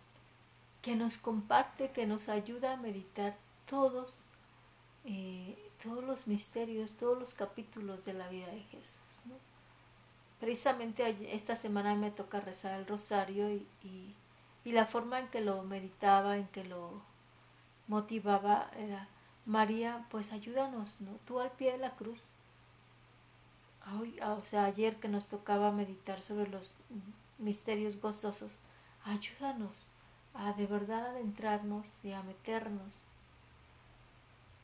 que 0.82 0.96
nos 0.96 1.18
comparte, 1.18 1.92
que 1.92 2.06
nos 2.06 2.30
ayuda 2.30 2.74
a 2.74 2.78
meditar 2.78 3.36
todos, 3.70 4.22
eh, 5.06 5.72
todos 5.84 6.04
los 6.04 6.28
misterios, 6.28 6.98
todos 6.98 7.20
los 7.20 7.34
capítulos 7.34 8.06
de 8.06 8.14
la 8.14 8.28
vida 8.30 8.48
de 8.48 8.62
Jesús. 8.64 9.00
Precisamente 10.40 11.34
esta 11.34 11.56
semana 11.56 11.96
me 11.96 12.12
toca 12.12 12.40
rezar 12.40 12.78
el 12.80 12.86
rosario 12.86 13.50
y, 13.50 13.66
y, 14.64 14.72
la 14.72 14.86
forma 14.86 15.20
en 15.20 15.28
que 15.30 15.42
lo 15.42 15.64
meditaba, 15.64 16.38
en 16.38 16.48
que 16.50 16.64
lo 16.64 17.02
motivaba 17.88 18.70
era, 18.78 19.08
María, 19.46 20.06
pues 20.12 20.32
ayúdanos, 20.34 21.02
¿no? 21.02 21.12
Tú 21.26 21.40
al 21.40 21.52
pie 21.52 21.72
de 21.72 21.78
la 21.78 21.96
cruz. 21.96 22.22
Ah, 23.82 24.34
o 24.34 24.46
sea, 24.46 24.66
ayer 24.66 24.98
que 24.98 25.08
nos 25.08 25.28
tocaba 25.28 25.72
meditar 25.72 26.22
sobre 26.22 26.50
los 26.50 26.76
misterios 27.38 28.02
gozosos, 28.02 28.60
ayúdanos 29.04 29.90
a 30.34 30.54
de 30.54 30.66
verdad 30.68 31.12
adentrarnos 31.12 31.86
y 32.04 32.12
a 32.12 32.24
meternos 32.24 33.05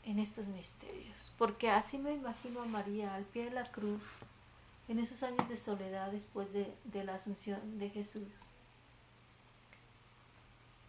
en 0.06 0.20
estos 0.20 0.48
misterios. 0.48 1.32
Porque 1.38 1.70
así 1.70 1.98
me 1.98 2.14
imagino 2.14 2.62
a 2.62 2.66
María 2.66 3.16
al 3.16 3.24
pie 3.24 3.46
de 3.46 3.52
la 3.52 3.72
cruz, 3.72 4.02
en 4.88 5.00
esos 5.00 5.24
años 5.24 5.48
de 5.48 5.58
soledad 5.58 6.12
después 6.12 6.48
de, 6.52 7.04
la 7.04 7.16
asunción 7.16 7.80
de 7.80 7.90
Jesús. 7.90 8.28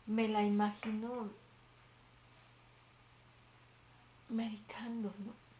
Me 0.07 0.29
la 0.29 0.43
imagino 0.43 1.31
meditando 4.29 5.13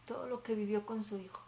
todo 0.07 0.27
lo 0.27 0.43
que 0.43 0.55
vivió 0.55 0.85
con 0.85 1.05
su 1.05 1.19
hijo. 1.19 1.43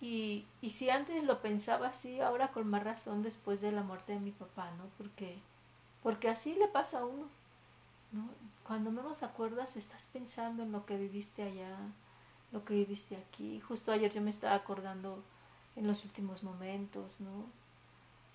Y, 0.00 0.46
y 0.62 0.70
si 0.70 0.88
antes 0.88 1.22
lo 1.24 1.42
pensaba 1.42 1.88
así, 1.88 2.20
ahora 2.20 2.52
con 2.52 2.66
más 2.68 2.82
razón 2.82 3.22
después 3.22 3.60
de 3.60 3.72
la 3.72 3.82
muerte 3.82 4.14
de 4.14 4.20
mi 4.20 4.30
papá, 4.30 4.70
¿no? 4.78 4.84
Porque, 4.96 5.38
porque 6.02 6.30
así 6.30 6.54
le 6.54 6.68
pasa 6.68 7.00
a 7.00 7.04
uno, 7.04 7.28
¿no? 8.12 8.28
Cuando 8.66 8.90
menos 8.90 9.22
acuerdas, 9.22 9.76
estás 9.76 10.06
pensando 10.12 10.62
en 10.62 10.72
lo 10.72 10.86
que 10.86 10.96
viviste 10.96 11.42
allá, 11.42 11.76
lo 12.52 12.64
que 12.64 12.74
viviste 12.74 13.16
aquí. 13.16 13.60
Justo 13.60 13.92
ayer 13.92 14.12
yo 14.12 14.20
me 14.20 14.30
estaba 14.30 14.54
acordando 14.54 15.22
en 15.76 15.86
los 15.86 16.04
últimos 16.04 16.42
momentos, 16.42 17.20
¿no? 17.20 17.46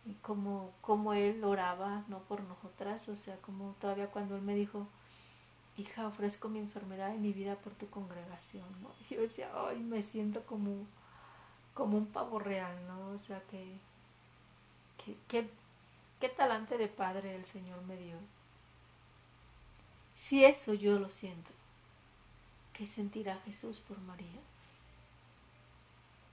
Y 0.05 0.13
cómo, 0.15 0.71
cómo 0.81 1.13
él 1.13 1.43
oraba, 1.43 2.03
¿no? 2.07 2.19
Por 2.19 2.41
nosotras, 2.43 3.07
o 3.09 3.15
sea, 3.15 3.37
como 3.37 3.75
todavía 3.81 4.07
cuando 4.11 4.35
él 4.35 4.41
me 4.41 4.55
dijo, 4.55 4.87
hija, 5.77 6.07
ofrezco 6.07 6.49
mi 6.49 6.59
enfermedad 6.59 7.13
y 7.15 7.17
mi 7.17 7.33
vida 7.33 7.55
por 7.55 7.73
tu 7.73 7.89
congregación, 7.89 8.67
yo 9.09 9.21
decía, 9.21 9.49
ay, 9.67 9.79
me 9.79 10.03
siento 10.03 10.43
como 10.45 10.85
como 11.75 11.97
un 11.97 12.07
pavo 12.07 12.39
real, 12.39 12.75
¿no? 12.87 13.09
O 13.09 13.19
sea, 13.19 13.43
que, 13.51 13.77
que, 15.27 15.47
qué 16.19 16.29
talante 16.29 16.77
de 16.79 16.87
padre 16.87 17.35
el 17.35 17.45
Señor 17.45 17.83
me 17.83 17.97
dio. 17.97 18.17
Si 20.25 20.43
eso 20.43 20.73
yo 20.73 20.97
lo 20.97 21.09
siento, 21.09 21.51
¿qué 22.73 22.87
sentirá 22.87 23.37
Jesús 23.45 23.79
por 23.79 23.99
María? 23.99 24.41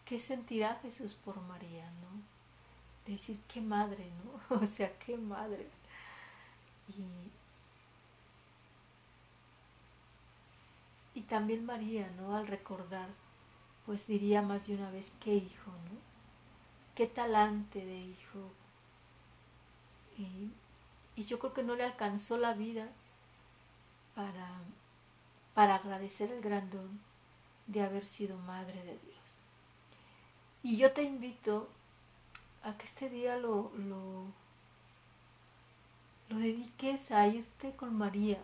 ¿Qué 0.06 0.18
sentirá 0.18 0.78
Jesús 0.82 1.14
por 1.14 1.40
María, 1.42 1.90
no? 2.00 3.12
Decir, 3.12 3.38
qué 3.52 3.60
madre, 3.60 4.06
¿no? 4.24 4.56
O 4.62 4.66
sea, 4.66 4.96
qué 5.00 5.16
madre. 5.16 5.68
Y, 6.88 7.02
y 11.18 11.22
también 11.22 11.66
María, 11.66 12.10
¿no? 12.16 12.36
Al 12.36 12.46
recordar 12.46 13.08
pues 13.86 14.06
diría 14.06 14.42
más 14.42 14.66
de 14.66 14.74
una 14.74 14.90
vez, 14.90 15.12
qué 15.20 15.34
hijo, 15.34 15.70
¿no? 15.70 15.98
Qué 16.94 17.06
talante 17.06 17.84
de 17.84 17.98
hijo. 17.98 18.50
Y, 20.18 20.52
yo 21.24 21.38
creo 21.38 21.52
que 21.52 21.62
no 21.62 21.76
le 21.76 21.84
alcanzó 21.84 22.38
la 22.38 22.54
vida 22.54 22.88
para, 24.14 24.48
para 25.54 25.76
agradecer 25.76 26.30
el 26.32 26.40
gran 26.40 26.70
don 26.70 27.00
de 27.66 27.82
haber 27.82 28.06
sido 28.06 28.36
madre 28.38 28.82
de 28.84 28.98
Dios. 28.98 29.38
Y 30.62 30.76
yo 30.76 30.92
te 30.92 31.02
invito 31.02 31.68
a 32.62 32.76
que 32.76 32.84
este 32.84 33.08
día 33.08 33.36
lo, 33.36 33.72
lo, 33.76 34.26
lo 36.28 36.38
dediques 36.38 37.10
a 37.10 37.26
irte 37.26 37.72
con 37.72 37.96
María, 37.96 38.38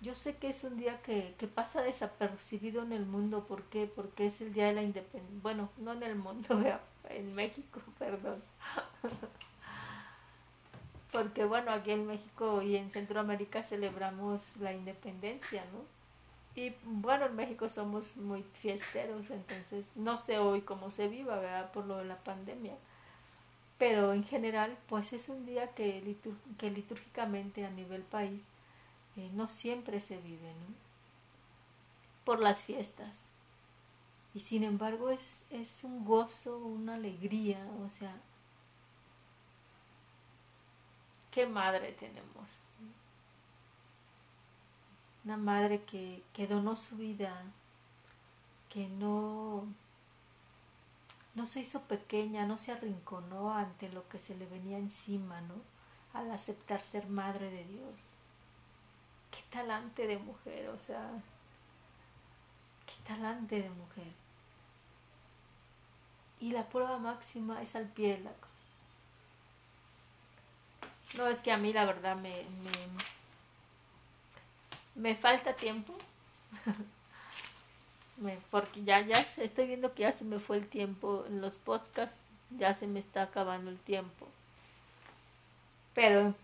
yo 0.00 0.14
sé 0.14 0.36
que 0.36 0.48
es 0.48 0.62
un 0.64 0.76
día 0.76 1.00
que, 1.02 1.34
pasa 1.54 1.82
desapercibido 1.82 2.82
en 2.82 2.92
el 2.92 3.06
mundo. 3.06 3.46
¿Por 3.46 3.64
qué? 3.64 3.86
Porque 3.86 4.26
es 4.26 4.40
el 4.40 4.52
día 4.52 4.66
de 4.66 4.74
la 4.74 4.82
independencia. 4.82 5.40
Bueno, 5.42 5.70
no 5.78 5.92
en 5.94 6.02
el 6.02 6.16
mundo, 6.16 6.48
en 7.08 7.34
México, 7.34 7.80
perdón. 7.98 8.42
Porque 11.16 11.46
bueno, 11.46 11.70
aquí 11.70 11.92
en 11.92 12.06
México 12.06 12.60
y 12.60 12.76
en 12.76 12.90
Centroamérica 12.90 13.62
celebramos 13.62 14.54
la 14.58 14.74
independencia, 14.74 15.64
¿no? 15.72 15.80
Y 16.60 16.74
bueno, 16.84 17.24
en 17.24 17.36
México 17.36 17.70
somos 17.70 18.18
muy 18.18 18.42
fiesteros, 18.60 19.30
entonces 19.30 19.86
no 19.94 20.18
sé 20.18 20.38
hoy 20.38 20.60
cómo 20.60 20.90
se 20.90 21.08
viva, 21.08 21.38
¿verdad? 21.38 21.72
Por 21.72 21.86
lo 21.86 21.96
de 21.96 22.04
la 22.04 22.16
pandemia. 22.16 22.74
Pero 23.78 24.12
en 24.12 24.24
general, 24.24 24.76
pues 24.90 25.14
es 25.14 25.30
un 25.30 25.46
día 25.46 25.68
que, 25.68 26.02
litúrgicamente 26.60 27.64
a 27.64 27.70
nivel 27.70 28.02
país 28.02 28.42
no 29.32 29.48
siempre 29.48 30.02
se 30.02 30.18
vive, 30.18 30.52
¿no? 30.52 30.74
Por 32.26 32.40
las 32.40 32.62
fiestas. 32.62 33.12
Y 34.34 34.40
sin 34.40 34.64
embargo 34.64 35.08
es, 35.08 35.46
es 35.48 35.82
un 35.82 36.04
gozo, 36.04 36.58
una 36.58 36.96
alegría, 36.96 37.66
o 37.86 37.88
sea, 37.88 38.20
qué 41.36 41.46
madre 41.46 41.92
tenemos. 41.92 42.48
Una 45.22 45.36
madre 45.36 45.82
que, 45.84 46.24
que 46.32 46.46
donó 46.46 46.76
su 46.76 46.96
vida, 46.96 47.42
que 48.70 48.88
no, 48.88 49.66
no 51.34 51.46
se 51.46 51.60
hizo 51.60 51.82
pequeña, 51.82 52.46
no 52.46 52.56
se 52.56 52.72
arrinconó 52.72 53.52
ante 53.52 53.90
lo 53.90 54.08
que 54.08 54.18
se 54.18 54.34
le 54.34 54.46
venía 54.46 54.78
encima, 54.78 55.42
¿no? 55.42 55.56
Al 56.14 56.30
aceptar 56.30 56.82
ser 56.82 57.06
madre 57.06 57.50
de 57.50 57.64
Dios 57.66 58.16
qué 59.30 59.42
talante 59.50 60.06
de 60.06 60.16
mujer, 60.16 60.70
o 60.70 60.78
sea, 60.78 61.10
qué 62.86 62.94
talante 63.06 63.60
de 63.60 63.68
mujer. 63.68 64.10
Y 66.40 66.52
la 66.52 66.66
prueba 66.70 66.98
máxima 66.98 67.60
es 67.60 67.76
al 67.76 67.88
pie 67.88 68.16
de 68.16 68.24
la 68.24 68.32
cruz. 68.32 68.45
No, 71.14 71.28
es 71.28 71.38
que 71.38 71.52
a 71.52 71.56
mí 71.56 71.72
la 71.72 71.84
verdad 71.84 72.16
me, 72.16 72.44
me, 72.62 72.72
me 74.94 75.14
falta 75.14 75.54
tiempo. 75.54 75.94
porque 78.50 78.82
ya, 78.82 79.00
ya 79.00 79.20
estoy 79.38 79.66
viendo 79.66 79.94
que 79.94 80.02
ya 80.02 80.12
se 80.12 80.24
me 80.24 80.38
fue 80.38 80.56
el 80.56 80.68
tiempo 80.68 81.24
en 81.26 81.40
los 81.40 81.56
podcasts, 81.56 82.18
ya 82.50 82.74
se 82.74 82.86
me 82.86 83.00
está 83.00 83.22
acabando 83.22 83.70
el 83.70 83.78
tiempo. 83.78 84.26
Pero 85.94 86.34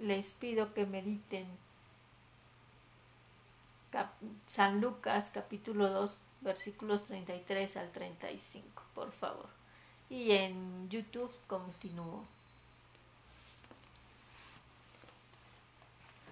les 0.00 0.32
pido 0.32 0.72
que 0.74 0.86
mediten 0.86 1.46
San 4.46 4.80
Lucas 4.80 5.30
capítulo 5.32 5.88
2 5.88 6.22
versículos 6.42 7.04
33 7.06 7.76
al 7.76 7.90
35, 7.90 8.82
por 8.94 9.12
favor. 9.12 9.48
y 10.08 10.32
en 10.32 10.88
YouTube 10.88 11.32
continúo. 11.46 12.24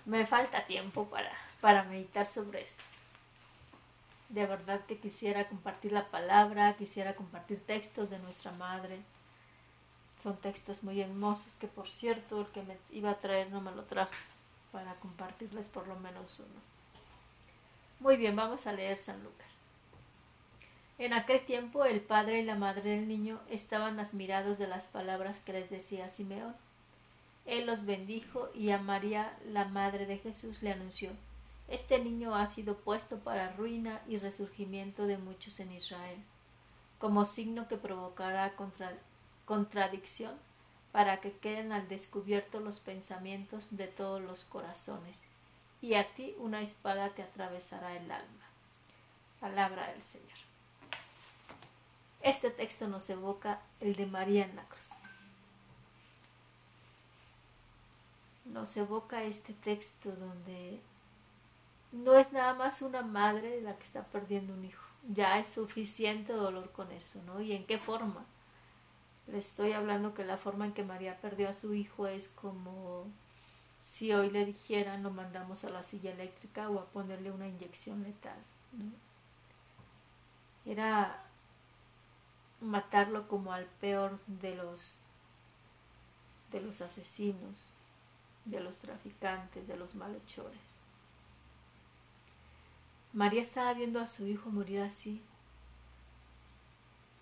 Me 0.08 0.24
falta 0.24 0.64
tiempo 0.64 1.04
para, 1.10 1.30
para 1.60 1.82
meditar 1.82 2.26
sobre 2.26 2.62
esto. 2.62 2.82
De 4.30 4.46
verdad 4.46 4.80
que 4.86 4.98
quisiera 4.98 5.48
compartir 5.48 5.92
la 5.92 6.06
palabra, 6.06 6.74
quisiera 6.78 7.14
compartir 7.14 7.60
textos 7.66 8.08
de 8.08 8.18
nuestra 8.18 8.52
madre. 8.52 9.02
Son 10.22 10.34
textos 10.38 10.82
muy 10.82 10.98
hermosos 11.02 11.56
que 11.56 11.66
por 11.66 11.90
cierto 11.90 12.40
el 12.40 12.46
que 12.46 12.62
me 12.62 12.78
iba 12.90 13.10
a 13.10 13.18
traer 13.18 13.50
no 13.50 13.60
me 13.60 13.70
lo 13.70 13.84
trajo 13.84 14.14
para 14.72 14.94
compartirles 14.94 15.66
por 15.66 15.86
lo 15.86 15.96
menos 15.96 16.38
uno. 16.38 16.60
Muy 18.00 18.16
bien, 18.16 18.34
vamos 18.34 18.66
a 18.66 18.72
leer 18.72 18.98
San 18.98 19.22
Lucas. 19.22 19.56
En 20.96 21.12
aquel 21.12 21.44
tiempo 21.44 21.84
el 21.84 22.00
padre 22.00 22.40
y 22.40 22.44
la 22.46 22.54
madre 22.54 22.96
del 22.96 23.08
niño 23.08 23.40
estaban 23.50 24.00
admirados 24.00 24.56
de 24.56 24.68
las 24.68 24.86
palabras 24.86 25.40
que 25.40 25.52
les 25.52 25.68
decía 25.68 26.08
Simeón. 26.08 26.56
Él 27.48 27.64
los 27.64 27.86
bendijo 27.86 28.50
y 28.54 28.72
a 28.72 28.78
María, 28.78 29.34
la 29.46 29.64
madre 29.64 30.04
de 30.04 30.18
Jesús, 30.18 30.62
le 30.62 30.70
anunció 30.70 31.12
Este 31.66 31.98
niño 31.98 32.34
ha 32.34 32.46
sido 32.46 32.76
puesto 32.76 33.20
para 33.20 33.52
ruina 33.52 34.02
y 34.06 34.18
resurgimiento 34.18 35.06
de 35.06 35.16
muchos 35.16 35.58
en 35.58 35.72
Israel, 35.72 36.18
como 36.98 37.24
signo 37.24 37.66
que 37.66 37.78
provocará 37.78 38.52
contradicción 39.46 40.34
para 40.92 41.22
que 41.22 41.32
queden 41.32 41.72
al 41.72 41.88
descubierto 41.88 42.60
los 42.60 42.80
pensamientos 42.80 43.74
de 43.74 43.86
todos 43.86 44.20
los 44.20 44.44
corazones, 44.44 45.18
y 45.80 45.94
a 45.94 46.06
ti 46.14 46.34
una 46.38 46.60
espada 46.60 47.10
te 47.14 47.22
atravesará 47.22 47.96
el 47.96 48.10
alma. 48.10 48.46
Palabra 49.40 49.90
del 49.92 50.02
Señor. 50.02 50.38
Este 52.20 52.50
texto 52.50 52.88
nos 52.88 53.08
evoca 53.08 53.62
el 53.80 53.96
de 53.96 54.04
María 54.04 54.44
en 54.44 54.56
la 54.56 54.64
cruz. 54.64 54.97
Nos 58.52 58.76
evoca 58.76 59.22
este 59.24 59.52
texto 59.52 60.10
donde 60.12 60.80
no 61.92 62.14
es 62.14 62.32
nada 62.32 62.54
más 62.54 62.82
una 62.82 63.02
madre 63.02 63.60
la 63.60 63.76
que 63.76 63.84
está 63.84 64.04
perdiendo 64.04 64.54
un 64.54 64.64
hijo. 64.64 64.84
Ya 65.08 65.38
es 65.38 65.48
suficiente 65.48 66.32
dolor 66.32 66.70
con 66.72 66.90
eso, 66.92 67.22
¿no? 67.24 67.40
¿Y 67.40 67.52
en 67.52 67.66
qué 67.66 67.78
forma? 67.78 68.24
Le 69.26 69.38
estoy 69.38 69.72
hablando 69.72 70.14
que 70.14 70.24
la 70.24 70.38
forma 70.38 70.66
en 70.66 70.72
que 70.72 70.84
María 70.84 71.20
perdió 71.20 71.48
a 71.48 71.54
su 71.54 71.74
hijo 71.74 72.06
es 72.06 72.28
como 72.28 73.06
si 73.82 74.12
hoy 74.12 74.30
le 74.30 74.44
dijeran 74.44 75.02
lo 75.02 75.10
mandamos 75.10 75.64
a 75.64 75.70
la 75.70 75.82
silla 75.82 76.12
eléctrica 76.12 76.68
o 76.68 76.78
a 76.78 76.86
ponerle 76.86 77.30
una 77.30 77.48
inyección 77.48 78.02
letal. 78.02 78.38
¿no? 78.72 78.92
Era 80.70 81.22
matarlo 82.60 83.28
como 83.28 83.52
al 83.52 83.66
peor 83.80 84.18
de 84.26 84.56
los 84.56 85.00
de 86.50 86.60
los 86.60 86.80
asesinos, 86.80 87.70
de 88.50 88.60
los 88.60 88.78
traficantes, 88.78 89.66
de 89.68 89.76
los 89.76 89.94
malhechores. 89.94 90.58
María 93.12 93.42
estaba 93.42 93.74
viendo 93.74 94.00
a 94.00 94.06
su 94.06 94.26
hijo 94.26 94.50
morir 94.50 94.80
así 94.80 95.22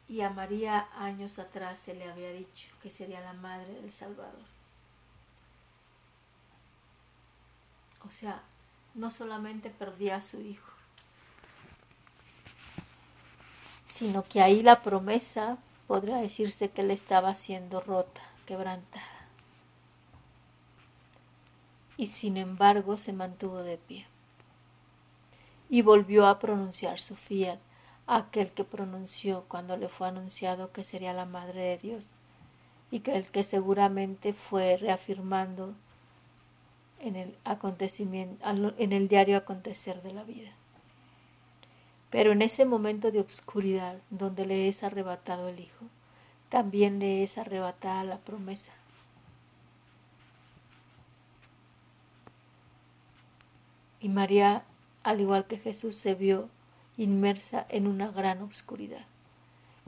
y 0.08 0.20
a 0.20 0.30
María 0.30 0.88
años 0.96 1.38
atrás 1.38 1.78
se 1.78 1.94
le 1.94 2.10
había 2.10 2.32
dicho 2.32 2.68
que 2.82 2.90
sería 2.90 3.20
la 3.20 3.32
madre 3.32 3.72
del 3.80 3.92
Salvador. 3.92 4.56
O 8.06 8.10
sea, 8.10 8.42
no 8.94 9.10
solamente 9.10 9.68
perdía 9.68 10.16
a 10.16 10.22
su 10.22 10.40
hijo, 10.40 10.70
sino 13.88 14.22
que 14.24 14.42
ahí 14.42 14.62
la 14.62 14.82
promesa 14.82 15.58
podría 15.88 16.16
decirse 16.16 16.70
que 16.70 16.82
le 16.82 16.94
estaba 16.94 17.34
siendo 17.34 17.80
rota, 17.80 18.22
quebrantada. 18.46 19.15
Y 21.96 22.06
sin 22.06 22.36
embargo 22.36 22.96
se 22.96 23.12
mantuvo 23.12 23.62
de 23.62 23.78
pie. 23.78 24.06
Y 25.68 25.82
volvió 25.82 26.26
a 26.26 26.38
pronunciar 26.38 27.00
su 27.00 27.16
fiat, 27.16 27.58
aquel 28.06 28.52
que 28.52 28.64
pronunció 28.64 29.44
cuando 29.48 29.76
le 29.76 29.88
fue 29.88 30.08
anunciado 30.08 30.72
que 30.72 30.84
sería 30.84 31.12
la 31.12 31.24
Madre 31.24 31.60
de 31.62 31.78
Dios, 31.78 32.14
y 32.90 33.00
que 33.00 33.16
el 33.16 33.26
que 33.26 33.42
seguramente 33.42 34.32
fue 34.32 34.76
reafirmando 34.76 35.74
en 37.00 37.16
el 37.16 37.34
acontecimiento, 37.44 38.44
en 38.78 38.92
el 38.92 39.08
diario 39.08 39.36
acontecer 39.36 40.02
de 40.02 40.12
la 40.12 40.24
vida. 40.24 40.52
Pero 42.10 42.32
en 42.32 42.42
ese 42.42 42.64
momento 42.64 43.10
de 43.10 43.20
obscuridad 43.20 43.98
donde 44.10 44.46
le 44.46 44.68
es 44.68 44.82
arrebatado 44.82 45.48
el 45.48 45.60
Hijo, 45.60 45.86
también 46.48 47.00
le 47.00 47.24
es 47.24 47.38
arrebatada 47.38 48.04
la 48.04 48.18
promesa. 48.18 48.72
Y 54.06 54.08
María, 54.08 54.62
al 55.02 55.20
igual 55.20 55.48
que 55.48 55.58
Jesús, 55.58 55.96
se 55.96 56.14
vio 56.14 56.48
inmersa 56.96 57.66
en 57.68 57.88
una 57.88 58.08
gran 58.08 58.40
obscuridad. 58.40 59.04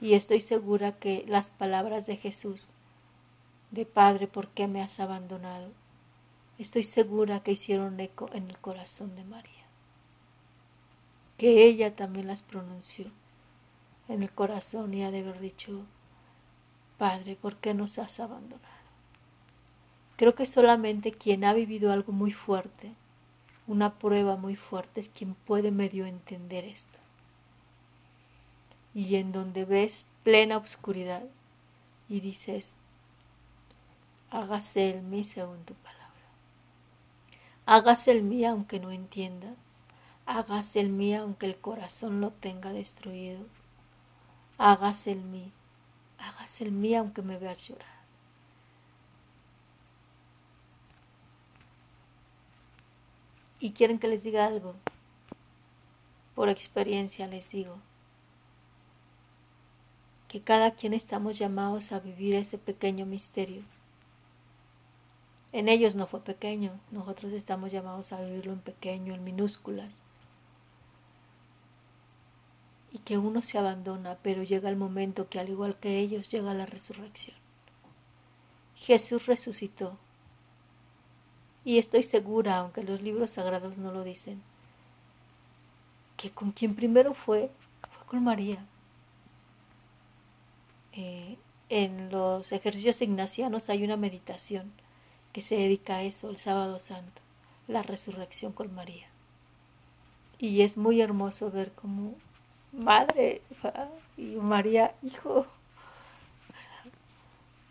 Y 0.01 0.13
estoy 0.13 0.41
segura 0.41 0.91
que 0.91 1.23
las 1.25 1.49
palabras 1.49 2.05
de 2.05 2.17
Jesús, 2.17 2.73
de 3.71 3.85
Padre, 3.85 4.27
¿por 4.27 4.49
qué 4.49 4.67
me 4.67 4.81
has 4.81 4.99
abandonado? 4.99 5.71
Estoy 6.57 6.83
segura 6.83 7.43
que 7.43 7.53
hicieron 7.53 7.97
eco 8.01 8.29
en 8.33 8.49
el 8.49 8.57
corazón 8.57 9.15
de 9.15 9.23
María, 9.23 9.63
que 11.37 11.63
ella 11.63 11.95
también 11.95 12.27
las 12.27 12.41
pronunció 12.41 13.05
en 14.09 14.21
el 14.21 14.31
corazón 14.31 14.93
y 14.93 15.01
ha 15.05 15.11
de 15.11 15.19
haber 15.19 15.39
dicho, 15.39 15.85
Padre, 16.97 17.37
¿por 17.37 17.55
qué 17.55 17.73
nos 17.73 17.97
has 17.97 18.19
abandonado? 18.19 18.67
Creo 20.17 20.35
que 20.35 20.45
solamente 20.45 21.13
quien 21.13 21.45
ha 21.45 21.53
vivido 21.53 21.93
algo 21.93 22.11
muy 22.11 22.33
fuerte, 22.33 22.91
una 23.69 23.93
prueba 23.93 24.35
muy 24.35 24.57
fuerte, 24.57 24.99
es 24.99 25.07
quien 25.07 25.35
puede 25.35 25.71
medio 25.71 26.05
entender 26.05 26.65
esto 26.65 26.99
y 28.93 29.15
en 29.15 29.31
donde 29.31 29.65
ves 29.65 30.07
plena 30.23 30.57
oscuridad 30.57 31.23
y 32.07 32.19
dices, 32.19 32.73
hágase 34.31 34.89
el 34.89 35.03
mí 35.03 35.23
según 35.23 35.63
tu 35.63 35.73
palabra. 35.75 35.99
Hágase 37.65 38.11
el 38.11 38.23
mí 38.23 38.43
aunque 38.45 38.79
no 38.79 38.91
entienda. 38.91 39.53
Hágase 40.25 40.79
el 40.79 40.89
mí 40.89 41.13
aunque 41.13 41.45
el 41.45 41.57
corazón 41.57 42.19
lo 42.19 42.31
tenga 42.31 42.73
destruido. 42.73 43.45
Hágase 44.57 45.11
el 45.11 45.21
mí. 45.21 45.51
Hágase 46.17 46.65
el 46.65 46.71
mí 46.71 46.95
aunque 46.95 47.21
me 47.21 47.37
veas 47.37 47.67
llorar. 47.67 47.98
Y 53.59 53.71
quieren 53.71 53.99
que 53.99 54.07
les 54.07 54.23
diga 54.23 54.45
algo. 54.45 54.75
Por 56.35 56.49
experiencia 56.49 57.27
les 57.27 57.49
digo 57.49 57.77
que 60.29 60.41
cada 60.41 60.71
quien 60.71 60.93
estamos 60.93 61.39
llamados 61.39 61.91
a 61.91 61.99
vivir 61.99 62.35
ese 62.35 62.59
pequeño 62.59 63.05
misterio. 63.05 63.63
En 65.51 65.67
ellos 65.67 65.95
no 65.95 66.05
fue 66.05 66.21
pequeño, 66.21 66.79
nosotros 66.91 67.33
estamos 67.33 67.71
llamados 67.71 68.13
a 68.13 68.21
vivirlo 68.21 68.53
en 68.53 68.59
pequeño, 68.59 69.15
en 69.15 69.23
minúsculas. 69.23 69.91
Y 72.91 72.99
que 72.99 73.17
uno 73.17 73.41
se 73.41 73.57
abandona, 73.57 74.19
pero 74.21 74.43
llega 74.43 74.69
el 74.69 74.75
momento 74.75 75.29
que 75.29 75.39
al 75.39 75.49
igual 75.49 75.77
que 75.77 75.99
ellos 75.99 76.29
llega 76.29 76.53
la 76.53 76.67
resurrección. 76.67 77.35
Jesús 78.75 79.25
resucitó. 79.25 79.97
Y 81.69 81.77
estoy 81.77 82.01
segura, 82.01 82.57
aunque 82.57 82.81
los 82.81 83.03
libros 83.03 83.29
sagrados 83.29 83.77
no 83.77 83.91
lo 83.91 84.03
dicen, 84.03 84.41
que 86.17 86.31
con 86.31 86.51
quien 86.51 86.73
primero 86.73 87.13
fue 87.13 87.51
fue 87.91 88.07
con 88.07 88.23
María. 88.23 88.65
Eh, 90.93 91.37
en 91.69 92.09
los 92.09 92.51
ejercicios 92.53 93.03
ignacianos 93.03 93.69
hay 93.69 93.83
una 93.83 93.97
meditación 93.97 94.71
que 95.31 95.43
se 95.43 95.57
dedica 95.57 95.97
a 95.97 96.01
eso, 96.01 96.31
el 96.31 96.37
sábado 96.37 96.79
santo, 96.79 97.21
la 97.67 97.83
resurrección 97.83 98.51
con 98.51 98.73
María. 98.73 99.05
Y 100.39 100.61
es 100.61 100.75
muy 100.75 101.01
hermoso 101.01 101.51
ver 101.51 101.71
cómo 101.73 102.15
madre 102.71 103.43
y 104.17 104.37
María 104.37 104.95
hijo, 105.03 105.45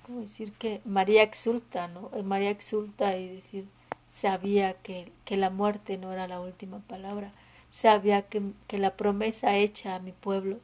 como 0.07 0.21
decir 0.21 0.53
que 0.53 0.83
María 0.85 1.25
exulta, 1.25 1.89
¿no? 1.89 2.11
María 2.23 2.51
exulta 2.51 3.17
y 3.17 3.27
decir, 3.27 3.67
sabía 4.09 4.75
que, 4.75 5.13
que 5.25 5.37
la 5.37 5.51
muerte 5.51 5.99
no 5.99 6.13
era 6.13 6.29
la 6.29 6.41
última 6.41 6.81
palabra, 6.81 7.33
sabía 7.71 8.23
que, 8.23 8.43
que 8.67 8.79
la 8.79 8.97
promesa 8.97 9.57
hecha 9.57 9.95
a 9.95 10.01
mi 10.01 10.13
pueblo 10.13 10.59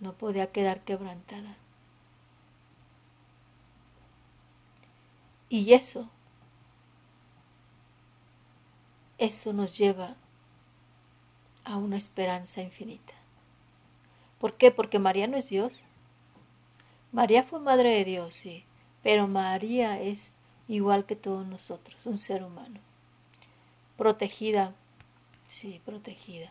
no 0.00 0.12
podía 0.12 0.52
quedar 0.52 0.80
quebrantada. 0.80 1.56
Y 5.48 5.72
eso, 5.74 6.08
eso 9.18 9.52
nos 9.52 9.78
lleva 9.78 10.16
a 11.64 11.76
una 11.76 11.96
esperanza 11.96 12.62
infinita. 12.62 13.14
¿Por 14.38 14.54
qué? 14.54 14.70
Porque 14.70 14.98
María 14.98 15.26
no 15.26 15.36
es 15.36 15.48
Dios. 15.48 15.84
María 17.12 17.42
fue 17.42 17.60
madre 17.60 17.90
de 17.90 18.04
Dios, 18.04 18.34
sí, 18.34 18.64
pero 19.02 19.26
María 19.26 20.00
es 20.00 20.32
igual 20.68 21.06
que 21.06 21.16
todos 21.16 21.46
nosotros, 21.46 21.96
un 22.04 22.18
ser 22.18 22.42
humano. 22.42 22.80
Protegida, 23.96 24.74
sí, 25.48 25.80
protegida. 25.84 26.50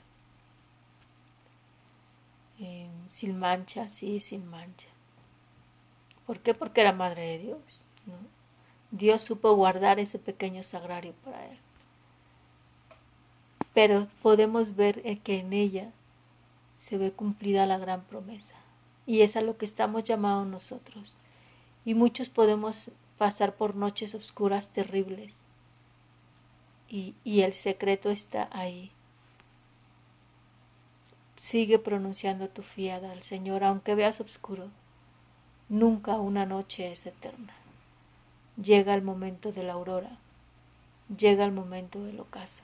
Eh, 2.59 2.87
sin 3.11 3.37
mancha, 3.37 3.89
sí, 3.89 4.19
sin 4.19 4.49
mancha. 4.49 4.87
¿Por 6.25 6.39
qué? 6.39 6.53
Porque 6.53 6.81
era 6.81 6.93
madre 6.93 7.21
de 7.23 7.39
Dios. 7.39 7.59
Dios 8.91 9.21
supo 9.21 9.53
guardar 9.55 9.99
ese 9.99 10.19
pequeño 10.19 10.63
sagrario 10.63 11.13
para 11.23 11.45
él. 11.47 11.57
Pero 13.73 14.07
podemos 14.21 14.75
ver 14.75 15.01
que 15.19 15.39
en 15.39 15.51
ella 15.51 15.91
se 16.77 16.97
ve 16.97 17.11
cumplida 17.11 17.65
la 17.65 17.77
gran 17.77 18.03
promesa. 18.03 18.55
Y 19.05 19.21
es 19.21 19.35
a 19.35 19.41
lo 19.41 19.57
que 19.57 19.65
estamos 19.65 20.03
llamados 20.05 20.47
nosotros. 20.47 21.17
Y 21.83 21.93
muchos 21.93 22.29
podemos 22.29 22.89
pasar 23.17 23.55
por 23.55 23.75
noches 23.75 24.15
oscuras 24.15 24.69
terribles. 24.69 25.41
Y, 26.89 27.15
y 27.23 27.41
el 27.41 27.53
secreto 27.53 28.09
está 28.09 28.49
ahí. 28.51 28.91
Sigue 31.37 31.79
pronunciando 31.79 32.47
tu 32.47 32.61
fiada 32.63 33.11
al 33.11 33.23
Señor, 33.23 33.63
aunque 33.63 33.95
veas 33.95 34.21
oscuro. 34.21 34.69
Nunca 35.67 36.15
una 36.15 36.45
noche 36.45 36.91
es 36.91 37.05
eterna. 37.05 37.53
Llega 38.61 38.93
el 38.93 39.01
momento 39.01 39.51
de 39.51 39.63
la 39.63 39.73
aurora, 39.73 40.17
llega 41.17 41.43
el 41.43 41.51
momento 41.51 42.01
del 42.03 42.19
ocaso 42.19 42.63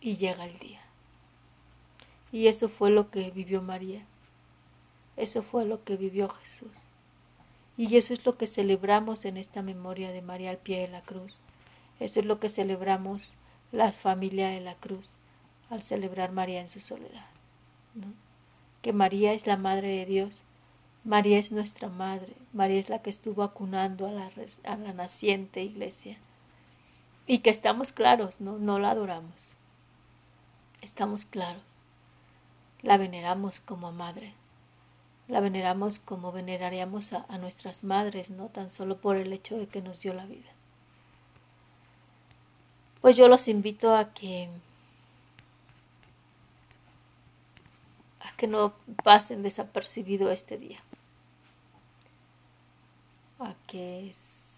y 0.00 0.16
llega 0.16 0.46
el 0.46 0.58
día. 0.58 0.80
Y 2.32 2.46
eso 2.46 2.68
fue 2.68 2.90
lo 2.90 3.10
que 3.10 3.30
vivió 3.30 3.60
María. 3.60 4.04
Eso 5.16 5.42
fue 5.42 5.64
lo 5.64 5.84
que 5.84 5.96
vivió 5.96 6.28
Jesús. 6.28 6.82
Y 7.76 7.96
eso 7.96 8.14
es 8.14 8.24
lo 8.24 8.36
que 8.36 8.46
celebramos 8.46 9.24
en 9.24 9.36
esta 9.36 9.62
memoria 9.62 10.12
de 10.12 10.22
María 10.22 10.50
al 10.50 10.58
pie 10.58 10.80
de 10.80 10.88
la 10.88 11.02
cruz. 11.02 11.40
Eso 12.00 12.20
es 12.20 12.26
lo 12.26 12.38
que 12.40 12.48
celebramos 12.48 13.34
las 13.72 13.98
familias 13.98 14.52
de 14.52 14.60
la 14.60 14.74
cruz 14.74 15.16
al 15.70 15.82
celebrar 15.82 16.32
María 16.32 16.60
en 16.60 16.68
su 16.68 16.80
soledad. 16.80 17.26
Que 18.82 18.92
María 18.92 19.32
es 19.32 19.46
la 19.46 19.56
Madre 19.56 19.88
de 19.88 20.06
Dios 20.06 20.42
María 21.04 21.38
es 21.38 21.52
nuestra 21.52 21.90
madre, 21.90 22.32
María 22.54 22.80
es 22.80 22.88
la 22.88 23.02
que 23.02 23.10
estuvo 23.10 23.42
acunando 23.42 24.06
a 24.06 24.10
la, 24.10 24.30
a 24.64 24.76
la 24.76 24.94
naciente 24.94 25.62
iglesia. 25.62 26.16
Y 27.26 27.40
que 27.40 27.50
estamos 27.50 27.92
claros, 27.92 28.40
¿no? 28.40 28.58
No 28.58 28.78
la 28.78 28.92
adoramos. 28.92 29.50
Estamos 30.80 31.26
claros. 31.26 31.62
La 32.80 32.96
veneramos 32.96 33.60
como 33.60 33.92
madre. 33.92 34.32
La 35.28 35.40
veneramos 35.40 35.98
como 35.98 36.32
veneraríamos 36.32 37.12
a, 37.12 37.24
a 37.28 37.38
nuestras 37.38 37.84
madres, 37.84 38.30
no 38.30 38.48
tan 38.48 38.70
solo 38.70 38.98
por 38.98 39.16
el 39.16 39.32
hecho 39.32 39.56
de 39.56 39.66
que 39.66 39.80
nos 39.80 40.00
dio 40.00 40.12
la 40.14 40.26
vida. 40.26 40.50
Pues 43.00 43.16
yo 43.16 43.28
los 43.28 43.48
invito 43.48 43.94
a 43.94 44.12
que 44.12 44.48
a 48.20 48.36
que 48.36 48.46
no 48.46 48.74
pasen 49.02 49.42
desapercibido 49.42 50.30
este 50.30 50.58
día 50.58 50.80
a 53.44 53.54
que 53.66 54.12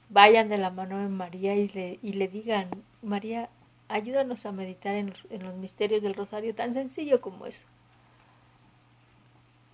vayan 0.09 0.49
de 0.49 0.59
la 0.59 0.71
mano 0.71 0.99
de 0.99 1.09
María 1.09 1.55
y 1.55 1.69
le, 1.69 1.99
y 2.03 2.13
le 2.13 2.29
digan, 2.29 2.71
María, 3.03 3.51
ayúdanos 3.89 4.47
a 4.47 4.53
meditar 4.53 4.95
en, 4.95 5.15
en 5.31 5.43
los 5.45 5.55
misterios 5.57 6.03
del 6.03 6.15
rosario, 6.15 6.55
tan 6.55 6.75
sencillo 6.75 7.21
como 7.21 7.47
eso. 7.47 7.65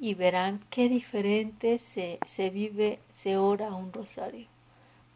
Y 0.02 0.14
verán 0.14 0.64
qué 0.68 0.88
diferente 0.88 1.78
se, 1.78 2.18
se 2.26 2.50
vive, 2.50 2.98
se 3.12 3.36
ora 3.36 3.72
un 3.72 3.92
rosario. 3.92 4.48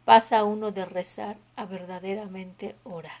Pasa 0.05 0.45
uno 0.45 0.71
de 0.71 0.85
rezar 0.85 1.35
a 1.57 1.65
verdaderamente 1.65 2.73
orar. 2.85 3.19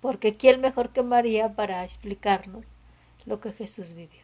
Porque 0.00 0.36
¿quién 0.36 0.60
mejor 0.60 0.90
que 0.90 1.02
María 1.02 1.56
para 1.56 1.82
explicarnos 1.82 2.68
lo 3.26 3.40
que 3.40 3.52
Jesús 3.52 3.94
vivió? 3.94 4.22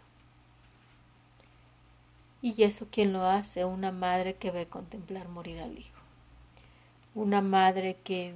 Y 2.43 2.63
eso 2.63 2.87
quien 2.89 3.13
lo 3.13 3.25
hace, 3.25 3.65
una 3.65 3.91
madre 3.91 4.37
que 4.37 4.53
ve 4.53 4.69
contemplar 4.69 5.27
morir 5.27 5.61
al 5.61 5.77
hijo. 5.77 6.01
Una 7.17 7.41
madre 7.41 7.97
que, 8.05 8.35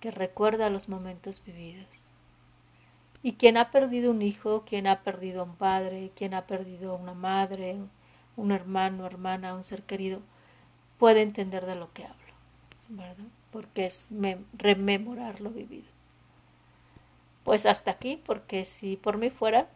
que 0.00 0.10
recuerda 0.10 0.68
los 0.68 0.90
momentos 0.90 1.42
vividos. 1.42 2.10
Y 3.24 3.32
quien 3.32 3.56
ha 3.56 3.70
perdido 3.70 4.10
un 4.10 4.20
hijo, 4.20 4.64
quien 4.66 4.86
ha 4.86 5.00
perdido 5.00 5.44
un 5.44 5.56
padre, 5.56 6.12
quien 6.14 6.34
ha 6.34 6.42
perdido 6.42 6.94
una 6.94 7.14
madre, 7.14 7.78
un 8.36 8.52
hermano, 8.52 9.06
hermana, 9.06 9.54
un 9.54 9.64
ser 9.64 9.82
querido, 9.82 10.20
puede 10.98 11.22
entender 11.22 11.64
de 11.64 11.74
lo 11.74 11.90
que 11.94 12.04
hablo, 12.04 12.34
¿verdad? 12.90 13.24
Porque 13.50 13.86
es 13.86 14.06
rememorar 14.52 15.40
lo 15.40 15.48
vivido. 15.48 15.86
Pues 17.44 17.64
hasta 17.64 17.92
aquí, 17.92 18.20
porque 18.26 18.66
si 18.66 18.96
por 18.96 19.16
mí 19.16 19.30
fuera, 19.30 19.68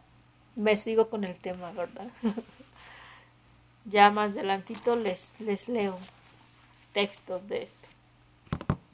me 0.55 0.77
sigo 0.77 1.09
con 1.09 1.23
el 1.23 1.35
tema, 1.35 1.71
¿verdad? 1.71 2.09
Ya 3.85 4.11
más 4.11 4.33
adelantito 4.33 4.95
les, 4.95 5.31
les 5.39 5.67
leo 5.67 5.95
textos 6.93 7.47
de 7.47 7.63
esto. 7.63 7.87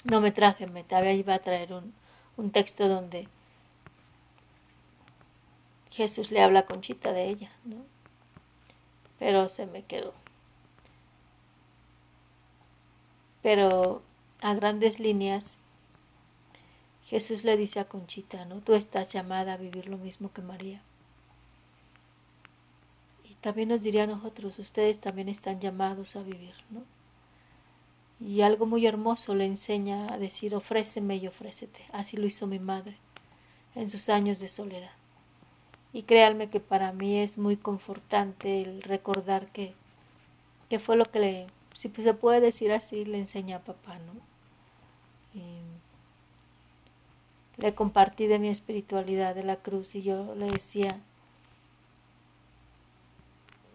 No 0.06 0.22
me 0.22 0.32
traje, 0.32 0.68
me 0.68 0.86
todavía 0.86 1.12
iba 1.12 1.34
a 1.34 1.40
traer 1.40 1.74
un, 1.74 1.94
un 2.38 2.52
texto 2.52 2.88
donde 2.88 3.28
Jesús 5.96 6.30
le 6.30 6.42
habla 6.42 6.60
a 6.60 6.66
Conchita 6.66 7.14
de 7.14 7.30
ella, 7.30 7.52
¿no? 7.64 7.78
Pero 9.18 9.48
se 9.48 9.66
me 9.66 9.84
quedó. 9.84 10.14
Pero 13.42 14.02
a 14.42 14.54
grandes 14.56 15.00
líneas, 15.00 15.56
Jesús 17.06 17.46
le 17.46 17.56
dice 17.56 17.80
a 17.80 17.86
Conchita, 17.86 18.44
¿no? 18.44 18.60
Tú 18.60 18.74
estás 18.74 19.08
llamada 19.08 19.54
a 19.54 19.58
vivir 19.58 19.88
lo 19.88 19.98
mismo 19.98 20.34
que 20.34 20.42
María. 20.42 20.82
También 23.40 23.70
nos 23.70 23.84
diría 23.84 24.04
a 24.04 24.08
nosotros, 24.08 24.58
ustedes 24.58 25.00
también 25.00 25.30
están 25.30 25.62
llamados 25.62 26.16
a 26.16 26.24
vivir, 26.24 26.56
¿no? 26.72 26.84
Y 28.20 28.42
algo 28.42 28.66
muy 28.66 28.88
hermoso 28.88 29.36
le 29.36 29.46
enseña 29.46 30.12
a 30.12 30.18
decir, 30.18 30.56
ofréceme 30.56 31.18
y 31.18 31.28
ofrécete. 31.28 31.86
Así 31.94 32.18
lo 32.18 32.26
hizo 32.26 32.48
mi 32.48 32.58
madre 32.58 32.98
en 33.76 33.90
sus 33.92 34.10
años 34.10 34.40
de 34.40 34.50
soledad. 34.50 34.90
Y 35.96 36.04
créanme 36.04 36.50
que 36.50 36.60
para 36.60 36.92
mí 36.92 37.20
es 37.20 37.38
muy 37.38 37.56
confortante 37.56 38.62
el 38.62 38.82
recordar 38.84 39.48
que, 39.48 39.74
fue 40.78 40.98
lo 40.98 41.06
que 41.06 41.20
le, 41.22 41.48
si 41.74 41.88
se 41.88 42.14
puede 42.14 42.42
decir 42.42 42.74
así, 42.74 43.06
le 43.06 43.18
enseña 43.18 43.56
a 43.56 43.62
papá, 43.62 43.98
¿no? 44.00 45.42
le 47.56 47.74
compartí 47.74 48.28
de 48.28 48.40
mi 48.40 48.50
espiritualidad 48.50 49.36
de 49.36 49.46
la 49.46 49.56
cruz 49.56 49.96
y 49.96 50.02
yo 50.04 50.36
le 50.36 50.52
decía, 50.52 51.00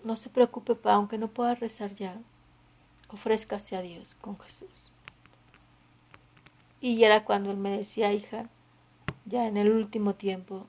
no 0.05 0.15
se 0.15 0.29
preocupe, 0.29 0.75
pa, 0.75 0.93
aunque 0.93 1.17
no 1.17 1.29
pueda 1.29 1.55
rezar 1.55 1.95
ya, 1.95 2.19
ofrézcase 3.09 3.77
a 3.77 3.81
Dios 3.81 4.15
con 4.17 4.39
Jesús. 4.41 4.93
Y 6.83 7.03
era 7.03 7.25
cuando 7.25 7.51
él 7.51 7.57
me 7.57 7.75
decía, 7.75 8.13
hija, 8.13 8.51
ya 9.25 9.47
en 9.47 9.57
el 9.57 9.71
último 9.71 10.17
tiempo, 10.17 10.67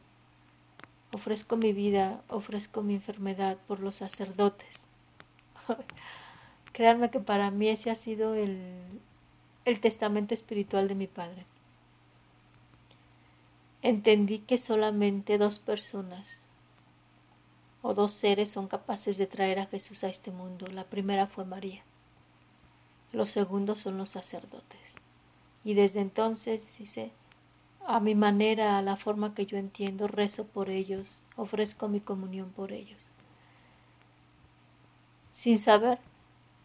ofrezco 1.13 1.57
mi 1.57 1.73
vida, 1.73 2.21
ofrezco 2.27 2.81
mi 2.81 2.95
enfermedad 2.95 3.57
por 3.67 3.79
los 3.79 3.95
sacerdotes. 3.95 4.75
Créanme 6.73 7.11
que 7.11 7.19
para 7.19 7.51
mí 7.51 7.67
ese 7.67 7.91
ha 7.91 7.95
sido 7.95 8.33
el, 8.33 8.59
el 9.65 9.79
testamento 9.79 10.33
espiritual 10.33 10.87
de 10.87 10.95
mi 10.95 11.07
padre. 11.07 11.45
Entendí 13.81 14.39
que 14.39 14.57
solamente 14.57 15.37
dos 15.37 15.59
personas 15.59 16.43
o 17.81 17.93
dos 17.93 18.11
seres 18.11 18.49
son 18.49 18.67
capaces 18.67 19.17
de 19.17 19.27
traer 19.27 19.59
a 19.59 19.65
Jesús 19.65 20.03
a 20.03 20.09
este 20.09 20.31
mundo. 20.31 20.67
La 20.67 20.83
primera 20.85 21.27
fue 21.27 21.45
María. 21.45 21.81
Los 23.11 23.29
segundos 23.31 23.79
son 23.79 23.97
los 23.97 24.11
sacerdotes. 24.11 24.79
Y 25.63 25.73
desde 25.73 25.99
entonces, 25.99 26.63
dice, 26.77 27.11
a 27.87 27.99
mi 27.99 28.15
manera, 28.15 28.77
a 28.77 28.81
la 28.81 28.97
forma 28.97 29.33
que 29.33 29.45
yo 29.45 29.57
entiendo, 29.57 30.07
rezo 30.07 30.45
por 30.45 30.69
ellos, 30.69 31.25
ofrezco 31.35 31.87
mi 31.87 31.99
comunión 31.99 32.51
por 32.51 32.71
ellos. 32.71 33.01
Sin 35.33 35.57
saber, 35.57 35.99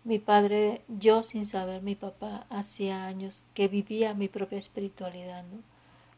mi 0.04 0.18
padre, 0.18 0.82
yo 0.88 1.22
sin 1.22 1.46
saber, 1.46 1.82
mi 1.82 1.94
papá, 1.94 2.46
hacía 2.50 3.06
años 3.06 3.44
que 3.54 3.68
vivía 3.68 4.14
mi 4.14 4.28
propia 4.28 4.58
espiritualidad, 4.58 5.44
¿no? 5.44 5.62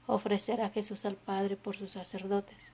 Ofrecer 0.07 0.61
a 0.63 0.71
Jesús 0.71 1.05
al 1.05 1.17
Padre 1.17 1.57
por 1.57 1.77
sus 1.77 1.93
sacerdotes 1.93 2.69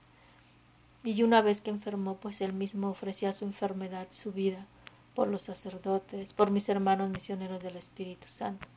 y 1.05 1.21
una 1.21 1.43
vez 1.43 1.61
que 1.61 1.69
enfermó, 1.69 2.17
pues 2.17 2.41
él 2.41 2.51
mismo 2.51 2.89
ofrecía 2.89 3.31
su 3.31 3.45
enfermedad, 3.45 4.07
su 4.09 4.33
vida, 4.33 4.65
por 5.13 5.27
los 5.27 5.43
sacerdotes, 5.43 6.33
por 6.33 6.49
mis 6.49 6.67
hermanos 6.67 7.11
misioneros 7.11 7.61
del 7.61 7.77
Espíritu 7.77 8.27
Santo 8.27 8.67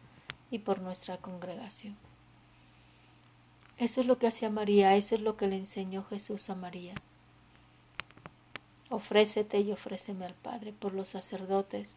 y 0.50 0.58
por 0.58 0.80
nuestra 0.80 1.16
congregación. 1.16 1.96
Eso 3.78 4.00
es 4.00 4.06
lo 4.06 4.18
que 4.18 4.26
hacía 4.26 4.50
María, 4.50 4.96
eso 4.96 5.14
es 5.14 5.20
lo 5.20 5.36
que 5.36 5.46
le 5.46 5.56
enseñó 5.56 6.04
Jesús 6.04 6.50
a 6.50 6.56
María. 6.56 6.94
Ofrécete 8.90 9.60
y 9.60 9.70
ofréceme 9.70 10.26
al 10.26 10.34
Padre 10.34 10.72
por 10.72 10.94
los 10.94 11.10
sacerdotes 11.10 11.94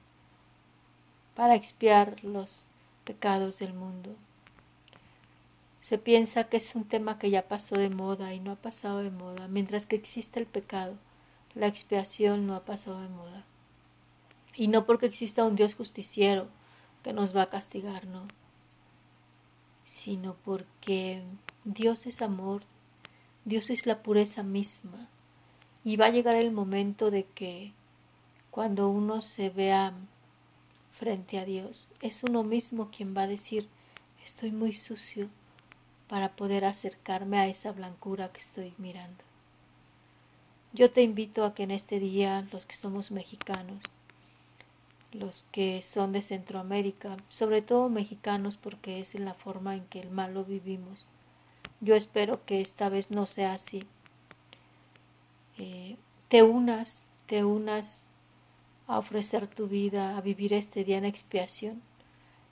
para 1.35 1.55
expiar 1.55 2.23
los 2.23 2.67
pecados 3.03 3.57
del 3.57 3.73
mundo. 3.73 4.15
Se 5.81 5.97
piensa 5.97 6.43
que 6.43 6.57
es 6.57 6.75
un 6.75 6.85
tema 6.85 7.17
que 7.17 7.31
ya 7.31 7.47
pasó 7.47 7.75
de 7.75 7.89
moda 7.89 8.33
y 8.33 8.39
no 8.39 8.51
ha 8.51 8.55
pasado 8.55 8.99
de 8.99 9.09
moda. 9.09 9.47
Mientras 9.47 9.87
que 9.87 9.95
existe 9.95 10.39
el 10.39 10.45
pecado, 10.45 10.93
la 11.55 11.65
expiación 11.65 12.45
no 12.45 12.55
ha 12.55 12.63
pasado 12.63 13.01
de 13.01 13.09
moda. 13.09 13.43
Y 14.55 14.67
no 14.67 14.85
porque 14.85 15.07
exista 15.07 15.45
un 15.45 15.55
Dios 15.55 15.73
justiciero 15.73 16.47
que 17.03 17.13
nos 17.13 17.35
va 17.35 17.43
a 17.43 17.49
castigar, 17.49 18.05
no. 18.05 18.27
Sino 19.85 20.35
porque 20.45 21.23
Dios 21.63 22.07
es 22.07 22.23
amor, 22.23 22.63
Dios 23.45 23.69
es 23.69 23.85
la 23.85 24.01
pureza 24.01 24.41
misma. 24.41 25.07
Y 25.83 25.95
va 25.95 26.07
a 26.07 26.11
llegar 26.11 26.35
el 26.35 26.51
momento 26.51 27.11
de 27.11 27.23
que 27.23 27.71
cuando 28.49 28.89
uno 28.89 29.21
se 29.21 29.49
vea 29.49 29.93
frente 30.91 31.37
a 31.37 31.45
Dios, 31.45 31.87
es 32.01 32.23
uno 32.23 32.43
mismo 32.43 32.89
quien 32.89 33.15
va 33.15 33.23
a 33.23 33.27
decir, 33.27 33.67
estoy 34.25 34.51
muy 34.51 34.73
sucio 34.73 35.29
para 36.07 36.29
poder 36.29 36.65
acercarme 36.65 37.39
a 37.39 37.47
esa 37.47 37.71
blancura 37.71 38.31
que 38.31 38.39
estoy 38.39 38.73
mirando. 38.79 39.23
Yo 40.73 40.89
te 40.89 41.03
invito 41.03 41.45
a 41.45 41.53
que 41.53 41.63
en 41.63 41.71
este 41.71 41.99
día 41.99 42.47
los 42.51 42.65
que 42.65 42.75
somos 42.75 43.11
mexicanos, 43.11 43.83
los 45.11 45.45
que 45.51 45.81
son 45.83 46.11
de 46.11 46.23
Centroamérica, 46.23 47.17
sobre 47.29 47.61
todo 47.61 47.87
mexicanos 47.89 48.57
porque 48.57 48.99
es 48.99 49.13
en 49.13 49.25
la 49.25 49.35
forma 49.35 49.75
en 49.75 49.85
que 49.85 49.99
el 49.99 50.09
mal 50.09 50.33
lo 50.33 50.43
vivimos, 50.43 51.05
yo 51.81 51.95
espero 51.95 52.45
que 52.45 52.61
esta 52.61 52.89
vez 52.89 53.11
no 53.11 53.25
sea 53.25 53.53
así. 53.53 53.83
Eh, 55.57 55.97
te 56.29 56.43
unas, 56.43 57.03
te 57.25 57.43
unas 57.43 58.03
a 58.87 58.97
ofrecer 58.97 59.47
tu 59.47 59.67
vida, 59.67 60.17
a 60.17 60.21
vivir 60.21 60.53
este 60.53 60.83
día 60.83 60.97
en 60.97 61.05
expiación. 61.05 61.81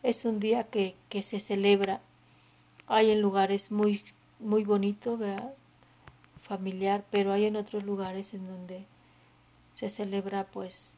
Es 0.04 0.26
un 0.26 0.40
día 0.40 0.64
que, 0.64 0.96
que 1.10 1.24
se 1.24 1.40
celebra. 1.40 2.02
Hay 2.88 3.12
en 3.12 3.22
lugares 3.22 3.72
muy, 3.72 4.04
muy 4.40 4.64
bonitos, 4.64 5.20
familiar, 6.42 7.06
pero 7.12 7.32
hay 7.32 7.46
en 7.46 7.56
otros 7.56 7.84
lugares 7.84 8.34
en 8.34 8.48
donde 8.48 8.86
se 9.74 9.90
celebra 9.90 10.48
pues 10.48 10.94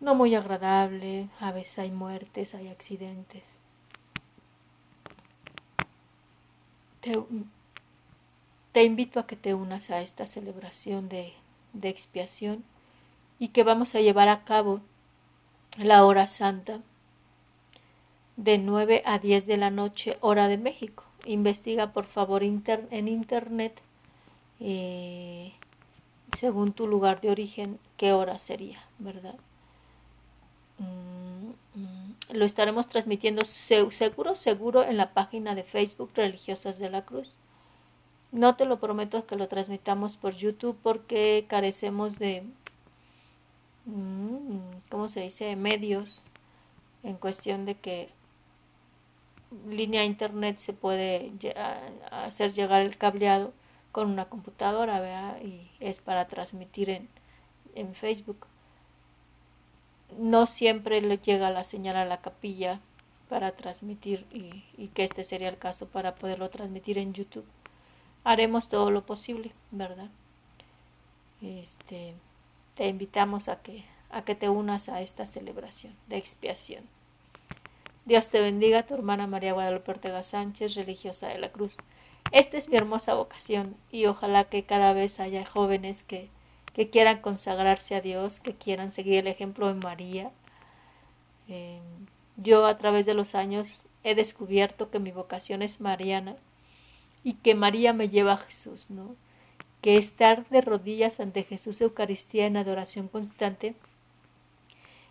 no 0.00 0.14
muy 0.14 0.34
agradable, 0.34 1.28
a 1.40 1.52
veces 1.52 1.80
hay 1.80 1.90
muertes, 1.90 2.54
hay 2.54 2.68
accidentes. 2.68 3.55
Te, 8.72 8.84
invito 8.84 9.20
a 9.20 9.26
que 9.26 9.36
te 9.36 9.54
unas 9.54 9.90
a 9.90 10.00
esta 10.00 10.26
celebración 10.26 11.08
de, 11.08 11.32
expiación 11.82 12.64
y 13.38 13.48
que 13.48 13.62
vamos 13.62 13.94
a 13.94 14.00
llevar 14.00 14.28
a 14.28 14.44
cabo 14.44 14.80
la 15.78 16.04
hora 16.04 16.26
santa 16.26 16.80
de 18.36 18.58
9 18.58 19.02
a 19.06 19.18
10 19.18 19.46
de 19.46 19.56
la 19.56 19.70
noche 19.70 20.18
hora 20.20 20.48
de 20.48 20.58
México. 20.58 21.04
Investiga 21.24 21.92
por 21.92 22.06
favor 22.06 22.42
en 22.42 23.08
internet 23.08 23.80
eh, 24.60 25.52
según 26.32 26.72
tu 26.72 26.86
lugar 26.86 27.20
de 27.20 27.30
origen 27.30 27.78
qué 27.96 28.12
hora 28.12 28.38
sería, 28.38 28.82
¿verdad? 28.98 29.36
Mm, 30.78 31.15
lo 32.32 32.44
estaremos 32.44 32.88
transmitiendo 32.88 33.44
seguro, 33.44 34.34
seguro 34.34 34.82
en 34.82 34.96
la 34.96 35.12
página 35.14 35.54
de 35.54 35.64
Facebook 35.64 36.10
Religiosas 36.14 36.78
de 36.78 36.90
la 36.90 37.04
Cruz. 37.04 37.36
No 38.32 38.56
te 38.56 38.66
lo 38.66 38.80
prometo 38.80 39.26
que 39.26 39.36
lo 39.36 39.48
transmitamos 39.48 40.16
por 40.16 40.34
YouTube 40.34 40.76
porque 40.82 41.46
carecemos 41.48 42.18
de, 42.18 42.44
Mm, 43.86 44.58
¿cómo 44.90 45.08
se 45.08 45.22
dice?, 45.22 45.54
medios 45.56 46.26
en 47.04 47.16
cuestión 47.16 47.64
de 47.66 47.76
que 47.76 48.10
línea 49.68 50.04
internet 50.04 50.58
se 50.58 50.72
puede 50.72 51.32
hacer 52.10 52.52
llegar 52.52 52.82
el 52.82 52.98
cableado 52.98 53.52
con 53.92 54.10
una 54.10 54.26
computadora, 54.28 55.00
¿verdad? 55.00 55.40
Y 55.42 55.70
es 55.80 55.98
para 56.00 56.26
transmitir 56.28 56.90
en, 56.90 57.08
en 57.74 57.94
Facebook. 57.94 58.46
No 60.18 60.46
siempre 60.46 61.00
le 61.00 61.18
llega 61.18 61.50
la 61.50 61.64
señal 61.64 61.96
a 61.96 62.04
la 62.04 62.20
capilla 62.20 62.80
para 63.28 63.52
transmitir 63.52 64.26
y, 64.32 64.88
que 64.88 65.04
este 65.04 65.24
sería 65.24 65.48
el 65.48 65.58
caso 65.58 65.88
para 65.88 66.14
poderlo 66.14 66.48
transmitir 66.50 66.98
en 66.98 67.12
YouTube. 67.12 67.46
Haremos 68.24 68.68
todo 68.68 68.90
lo 68.90 69.04
posible, 69.04 69.52
¿verdad? 69.70 70.08
Este, 71.42 72.14
te 72.74 72.88
invitamos 72.88 73.48
a 73.48 73.62
que, 73.62 73.84
a 74.10 74.22
que 74.22 74.34
te 74.34 74.48
unas 74.48 74.88
a 74.88 75.00
esta 75.00 75.26
celebración 75.26 75.94
de 76.08 76.16
expiación. 76.16 76.84
Dios 78.04 78.30
te 78.30 78.40
bendiga, 78.40 78.84
tu 78.84 78.94
hermana 78.94 79.26
María 79.26 79.52
Guadalupe 79.52 79.90
Ortega 79.90 80.22
Sánchez, 80.22 80.76
religiosa 80.76 81.28
de 81.28 81.38
la 81.38 81.50
Cruz. 81.50 81.76
Esta 82.32 82.56
es 82.56 82.68
mi 82.68 82.76
hermosa 82.76 83.14
vocación 83.14 83.76
y 83.90 84.06
ojalá 84.06 84.44
que 84.44 84.64
cada 84.64 84.92
vez 84.92 85.20
haya 85.20 85.44
jóvenes 85.44 86.02
que, 86.04 86.28
que 86.76 86.90
quieran 86.90 87.22
consagrarse 87.22 87.94
a 87.94 88.02
Dios, 88.02 88.38
que 88.38 88.52
quieran 88.52 88.92
seguir 88.92 89.20
el 89.20 89.28
ejemplo 89.28 89.68
de 89.68 89.80
María. 89.80 90.30
Eh, 91.48 91.80
yo 92.36 92.66
a 92.66 92.76
través 92.76 93.06
de 93.06 93.14
los 93.14 93.34
años 93.34 93.86
he 94.04 94.14
descubierto 94.14 94.90
que 94.90 94.98
mi 94.98 95.10
vocación 95.10 95.62
es 95.62 95.80
mariana 95.80 96.36
y 97.24 97.32
que 97.32 97.54
María 97.54 97.94
me 97.94 98.10
lleva 98.10 98.34
a 98.34 98.36
Jesús, 98.36 98.90
¿no? 98.90 99.16
que 99.80 99.96
estar 99.96 100.46
de 100.50 100.60
rodillas 100.60 101.18
ante 101.18 101.44
Jesús 101.44 101.80
Eucaristía 101.80 102.44
en 102.44 102.58
adoración 102.58 103.08
constante 103.08 103.74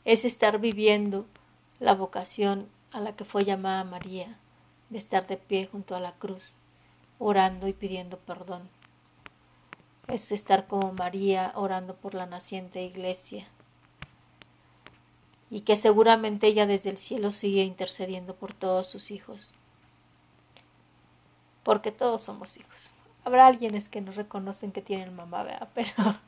es 0.04 0.24
estar 0.24 0.60
viviendo 0.60 1.26
la 1.80 1.96
vocación 1.96 2.68
a 2.92 3.00
la 3.00 3.16
que 3.16 3.26
fue 3.26 3.44
llamada 3.44 3.84
María, 3.84 4.38
de 4.92 5.00
estar 5.00 5.26
de 5.26 5.38
pie 5.38 5.68
junto 5.72 5.96
a 5.96 6.00
la 6.00 6.12
cruz, 6.12 6.54
orando 7.18 7.68
y 7.68 7.74
pidiendo 7.74 8.20
perdón. 8.20 8.70
Es 10.08 10.32
estar 10.32 10.68
como 10.68 10.94
María 10.94 11.52
orando 11.56 11.96
por 11.96 12.14
la 12.14 12.26
naciente 12.26 12.84
iglesia 12.84 13.48
y 15.50 15.62
que 15.62 15.78
seguramente 15.78 16.48
ella 16.48 16.66
desde 16.66 16.90
el 16.90 16.98
cielo 16.98 17.32
sigue 17.32 17.64
intercediendo 17.64 18.36
por 18.36 18.54
todos 18.54 18.88
sus 18.88 19.12
hijos, 19.12 19.54
porque 21.64 21.92
todos 21.92 22.24
somos 22.24 22.58
hijos. 22.58 22.92
Habrá 23.24 23.48
alguienes 23.48 23.90
que 23.90 24.02
no 24.02 24.12
reconocen 24.12 24.72
que 24.72 24.82
tienen 24.82 25.16
mamá, 25.16 25.44
¿verdad? 25.44 25.70
Pero 25.74 25.92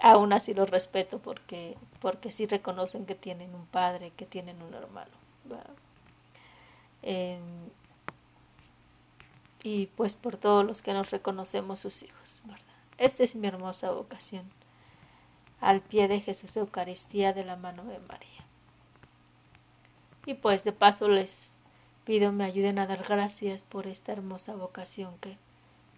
aún 0.00 0.32
así 0.32 0.54
los 0.54 0.70
respeto 0.70 1.18
porque, 1.18 1.76
porque 2.00 2.30
sí 2.30 2.46
reconocen 2.46 3.06
que 3.06 3.14
tienen 3.14 3.54
un 3.54 3.66
padre, 3.66 4.12
que 4.16 4.26
tienen 4.26 4.62
un 4.62 4.74
hermano. 4.74 5.12
Y 9.66 9.88
pues 9.96 10.14
por 10.14 10.36
todos 10.36 10.64
los 10.64 10.80
que 10.80 10.92
nos 10.92 11.10
reconocemos 11.10 11.80
sus 11.80 12.04
hijos, 12.04 12.40
¿verdad? 12.44 12.62
Esta 12.98 13.24
es 13.24 13.34
mi 13.34 13.48
hermosa 13.48 13.90
vocación, 13.90 14.48
al 15.60 15.80
pie 15.80 16.06
de 16.06 16.20
Jesús 16.20 16.56
Eucaristía 16.56 17.32
de 17.32 17.44
la 17.44 17.56
mano 17.56 17.84
de 17.84 17.98
María. 17.98 18.44
Y 20.24 20.34
pues 20.34 20.62
de 20.62 20.70
paso 20.70 21.08
les 21.08 21.50
Pido 22.04 22.30
me 22.30 22.44
ayuden 22.44 22.78
a 22.78 22.86
dar 22.86 23.02
gracias 23.02 23.62
por 23.62 23.88
esta 23.88 24.12
hermosa 24.12 24.54
vocación 24.54 25.18
que, 25.18 25.36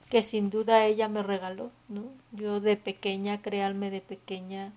que 0.08 0.22
sin 0.22 0.48
duda 0.48 0.86
ella 0.86 1.06
me 1.06 1.22
regaló, 1.22 1.70
¿no? 1.90 2.04
Yo 2.32 2.60
de 2.60 2.78
pequeña, 2.78 3.42
créanme, 3.42 3.90
de 3.90 4.00
pequeña, 4.00 4.72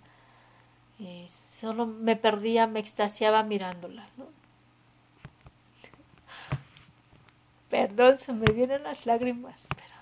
eh, 1.00 1.30
solo 1.50 1.86
me 1.86 2.18
perdía, 2.18 2.68
me 2.68 2.82
extasiaba 2.82 3.44
mirándola. 3.44 4.10
Perdón, 7.72 8.18
se 8.18 8.34
me 8.34 8.52
vienen 8.52 8.84
las 8.84 9.06
lágrimas, 9.06 9.68
pero 9.70 9.96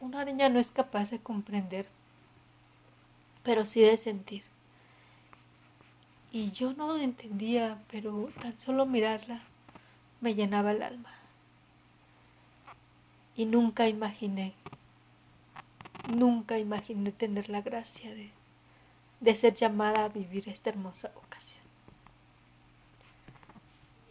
una 0.00 0.24
niña 0.24 0.48
no 0.48 0.58
es 0.58 0.70
capaz 0.70 1.10
de 1.10 1.18
comprender, 1.18 1.86
pero 3.42 3.66
sí 3.66 3.82
de 3.82 3.98
sentir. 3.98 4.42
Y 6.32 6.50
yo 6.52 6.72
no 6.72 6.96
entendía, 6.96 7.78
pero 7.90 8.30
tan 8.40 8.58
solo 8.58 8.86
mirarla 8.86 9.42
me 10.22 10.34
llenaba 10.34 10.72
el 10.72 10.82
alma. 10.82 11.12
Y 13.36 13.44
nunca 13.44 13.86
imaginé, 13.86 14.54
nunca 16.08 16.58
imaginé 16.58 17.12
tener 17.12 17.50
la 17.50 17.60
gracia 17.60 18.14
de, 18.14 18.30
de 19.20 19.34
ser 19.36 19.54
llamada 19.54 20.06
a 20.06 20.08
vivir 20.08 20.48
esta 20.48 20.70
hermosa 20.70 21.12
ocasión. 21.16 21.53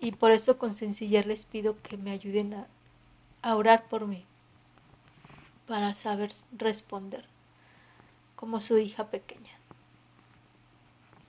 Y 0.03 0.11
por 0.11 0.31
eso 0.31 0.57
con 0.57 0.73
sencillez 0.73 1.25
les 1.25 1.45
pido 1.45 1.81
que 1.81 1.95
me 1.95 2.11
ayuden 2.11 2.65
a, 3.41 3.55
orar 3.55 3.85
por 3.87 4.05
mí, 4.05 4.25
para 5.65 5.95
saber 5.95 6.33
responder 6.51 7.23
como 8.35 8.59
su 8.59 8.77
hija 8.77 9.05
pequeña. 9.07 9.53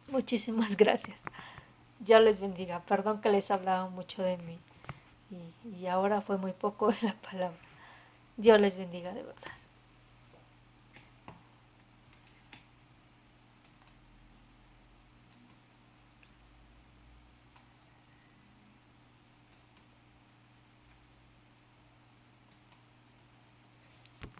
Muchísimas 0.08 0.76
gracias. 0.84 1.16
Dios 2.00 2.20
les 2.20 2.40
bendiga. 2.40 2.80
Perdón 2.80 3.20
que 3.20 3.30
les 3.30 3.48
he 3.48 3.52
hablado 3.52 3.90
mucho 3.90 4.24
de 4.24 4.38
mí 4.38 4.58
y, 5.30 5.68
y 5.68 5.86
ahora 5.86 6.20
fue 6.20 6.36
muy 6.36 6.52
poco 6.52 6.88
de 6.90 6.96
la 7.02 7.14
palabra. 7.14 7.56
Dios 8.36 8.60
les 8.60 8.76
bendiga 8.76 9.14
de 9.14 9.22
verdad. 9.22 9.53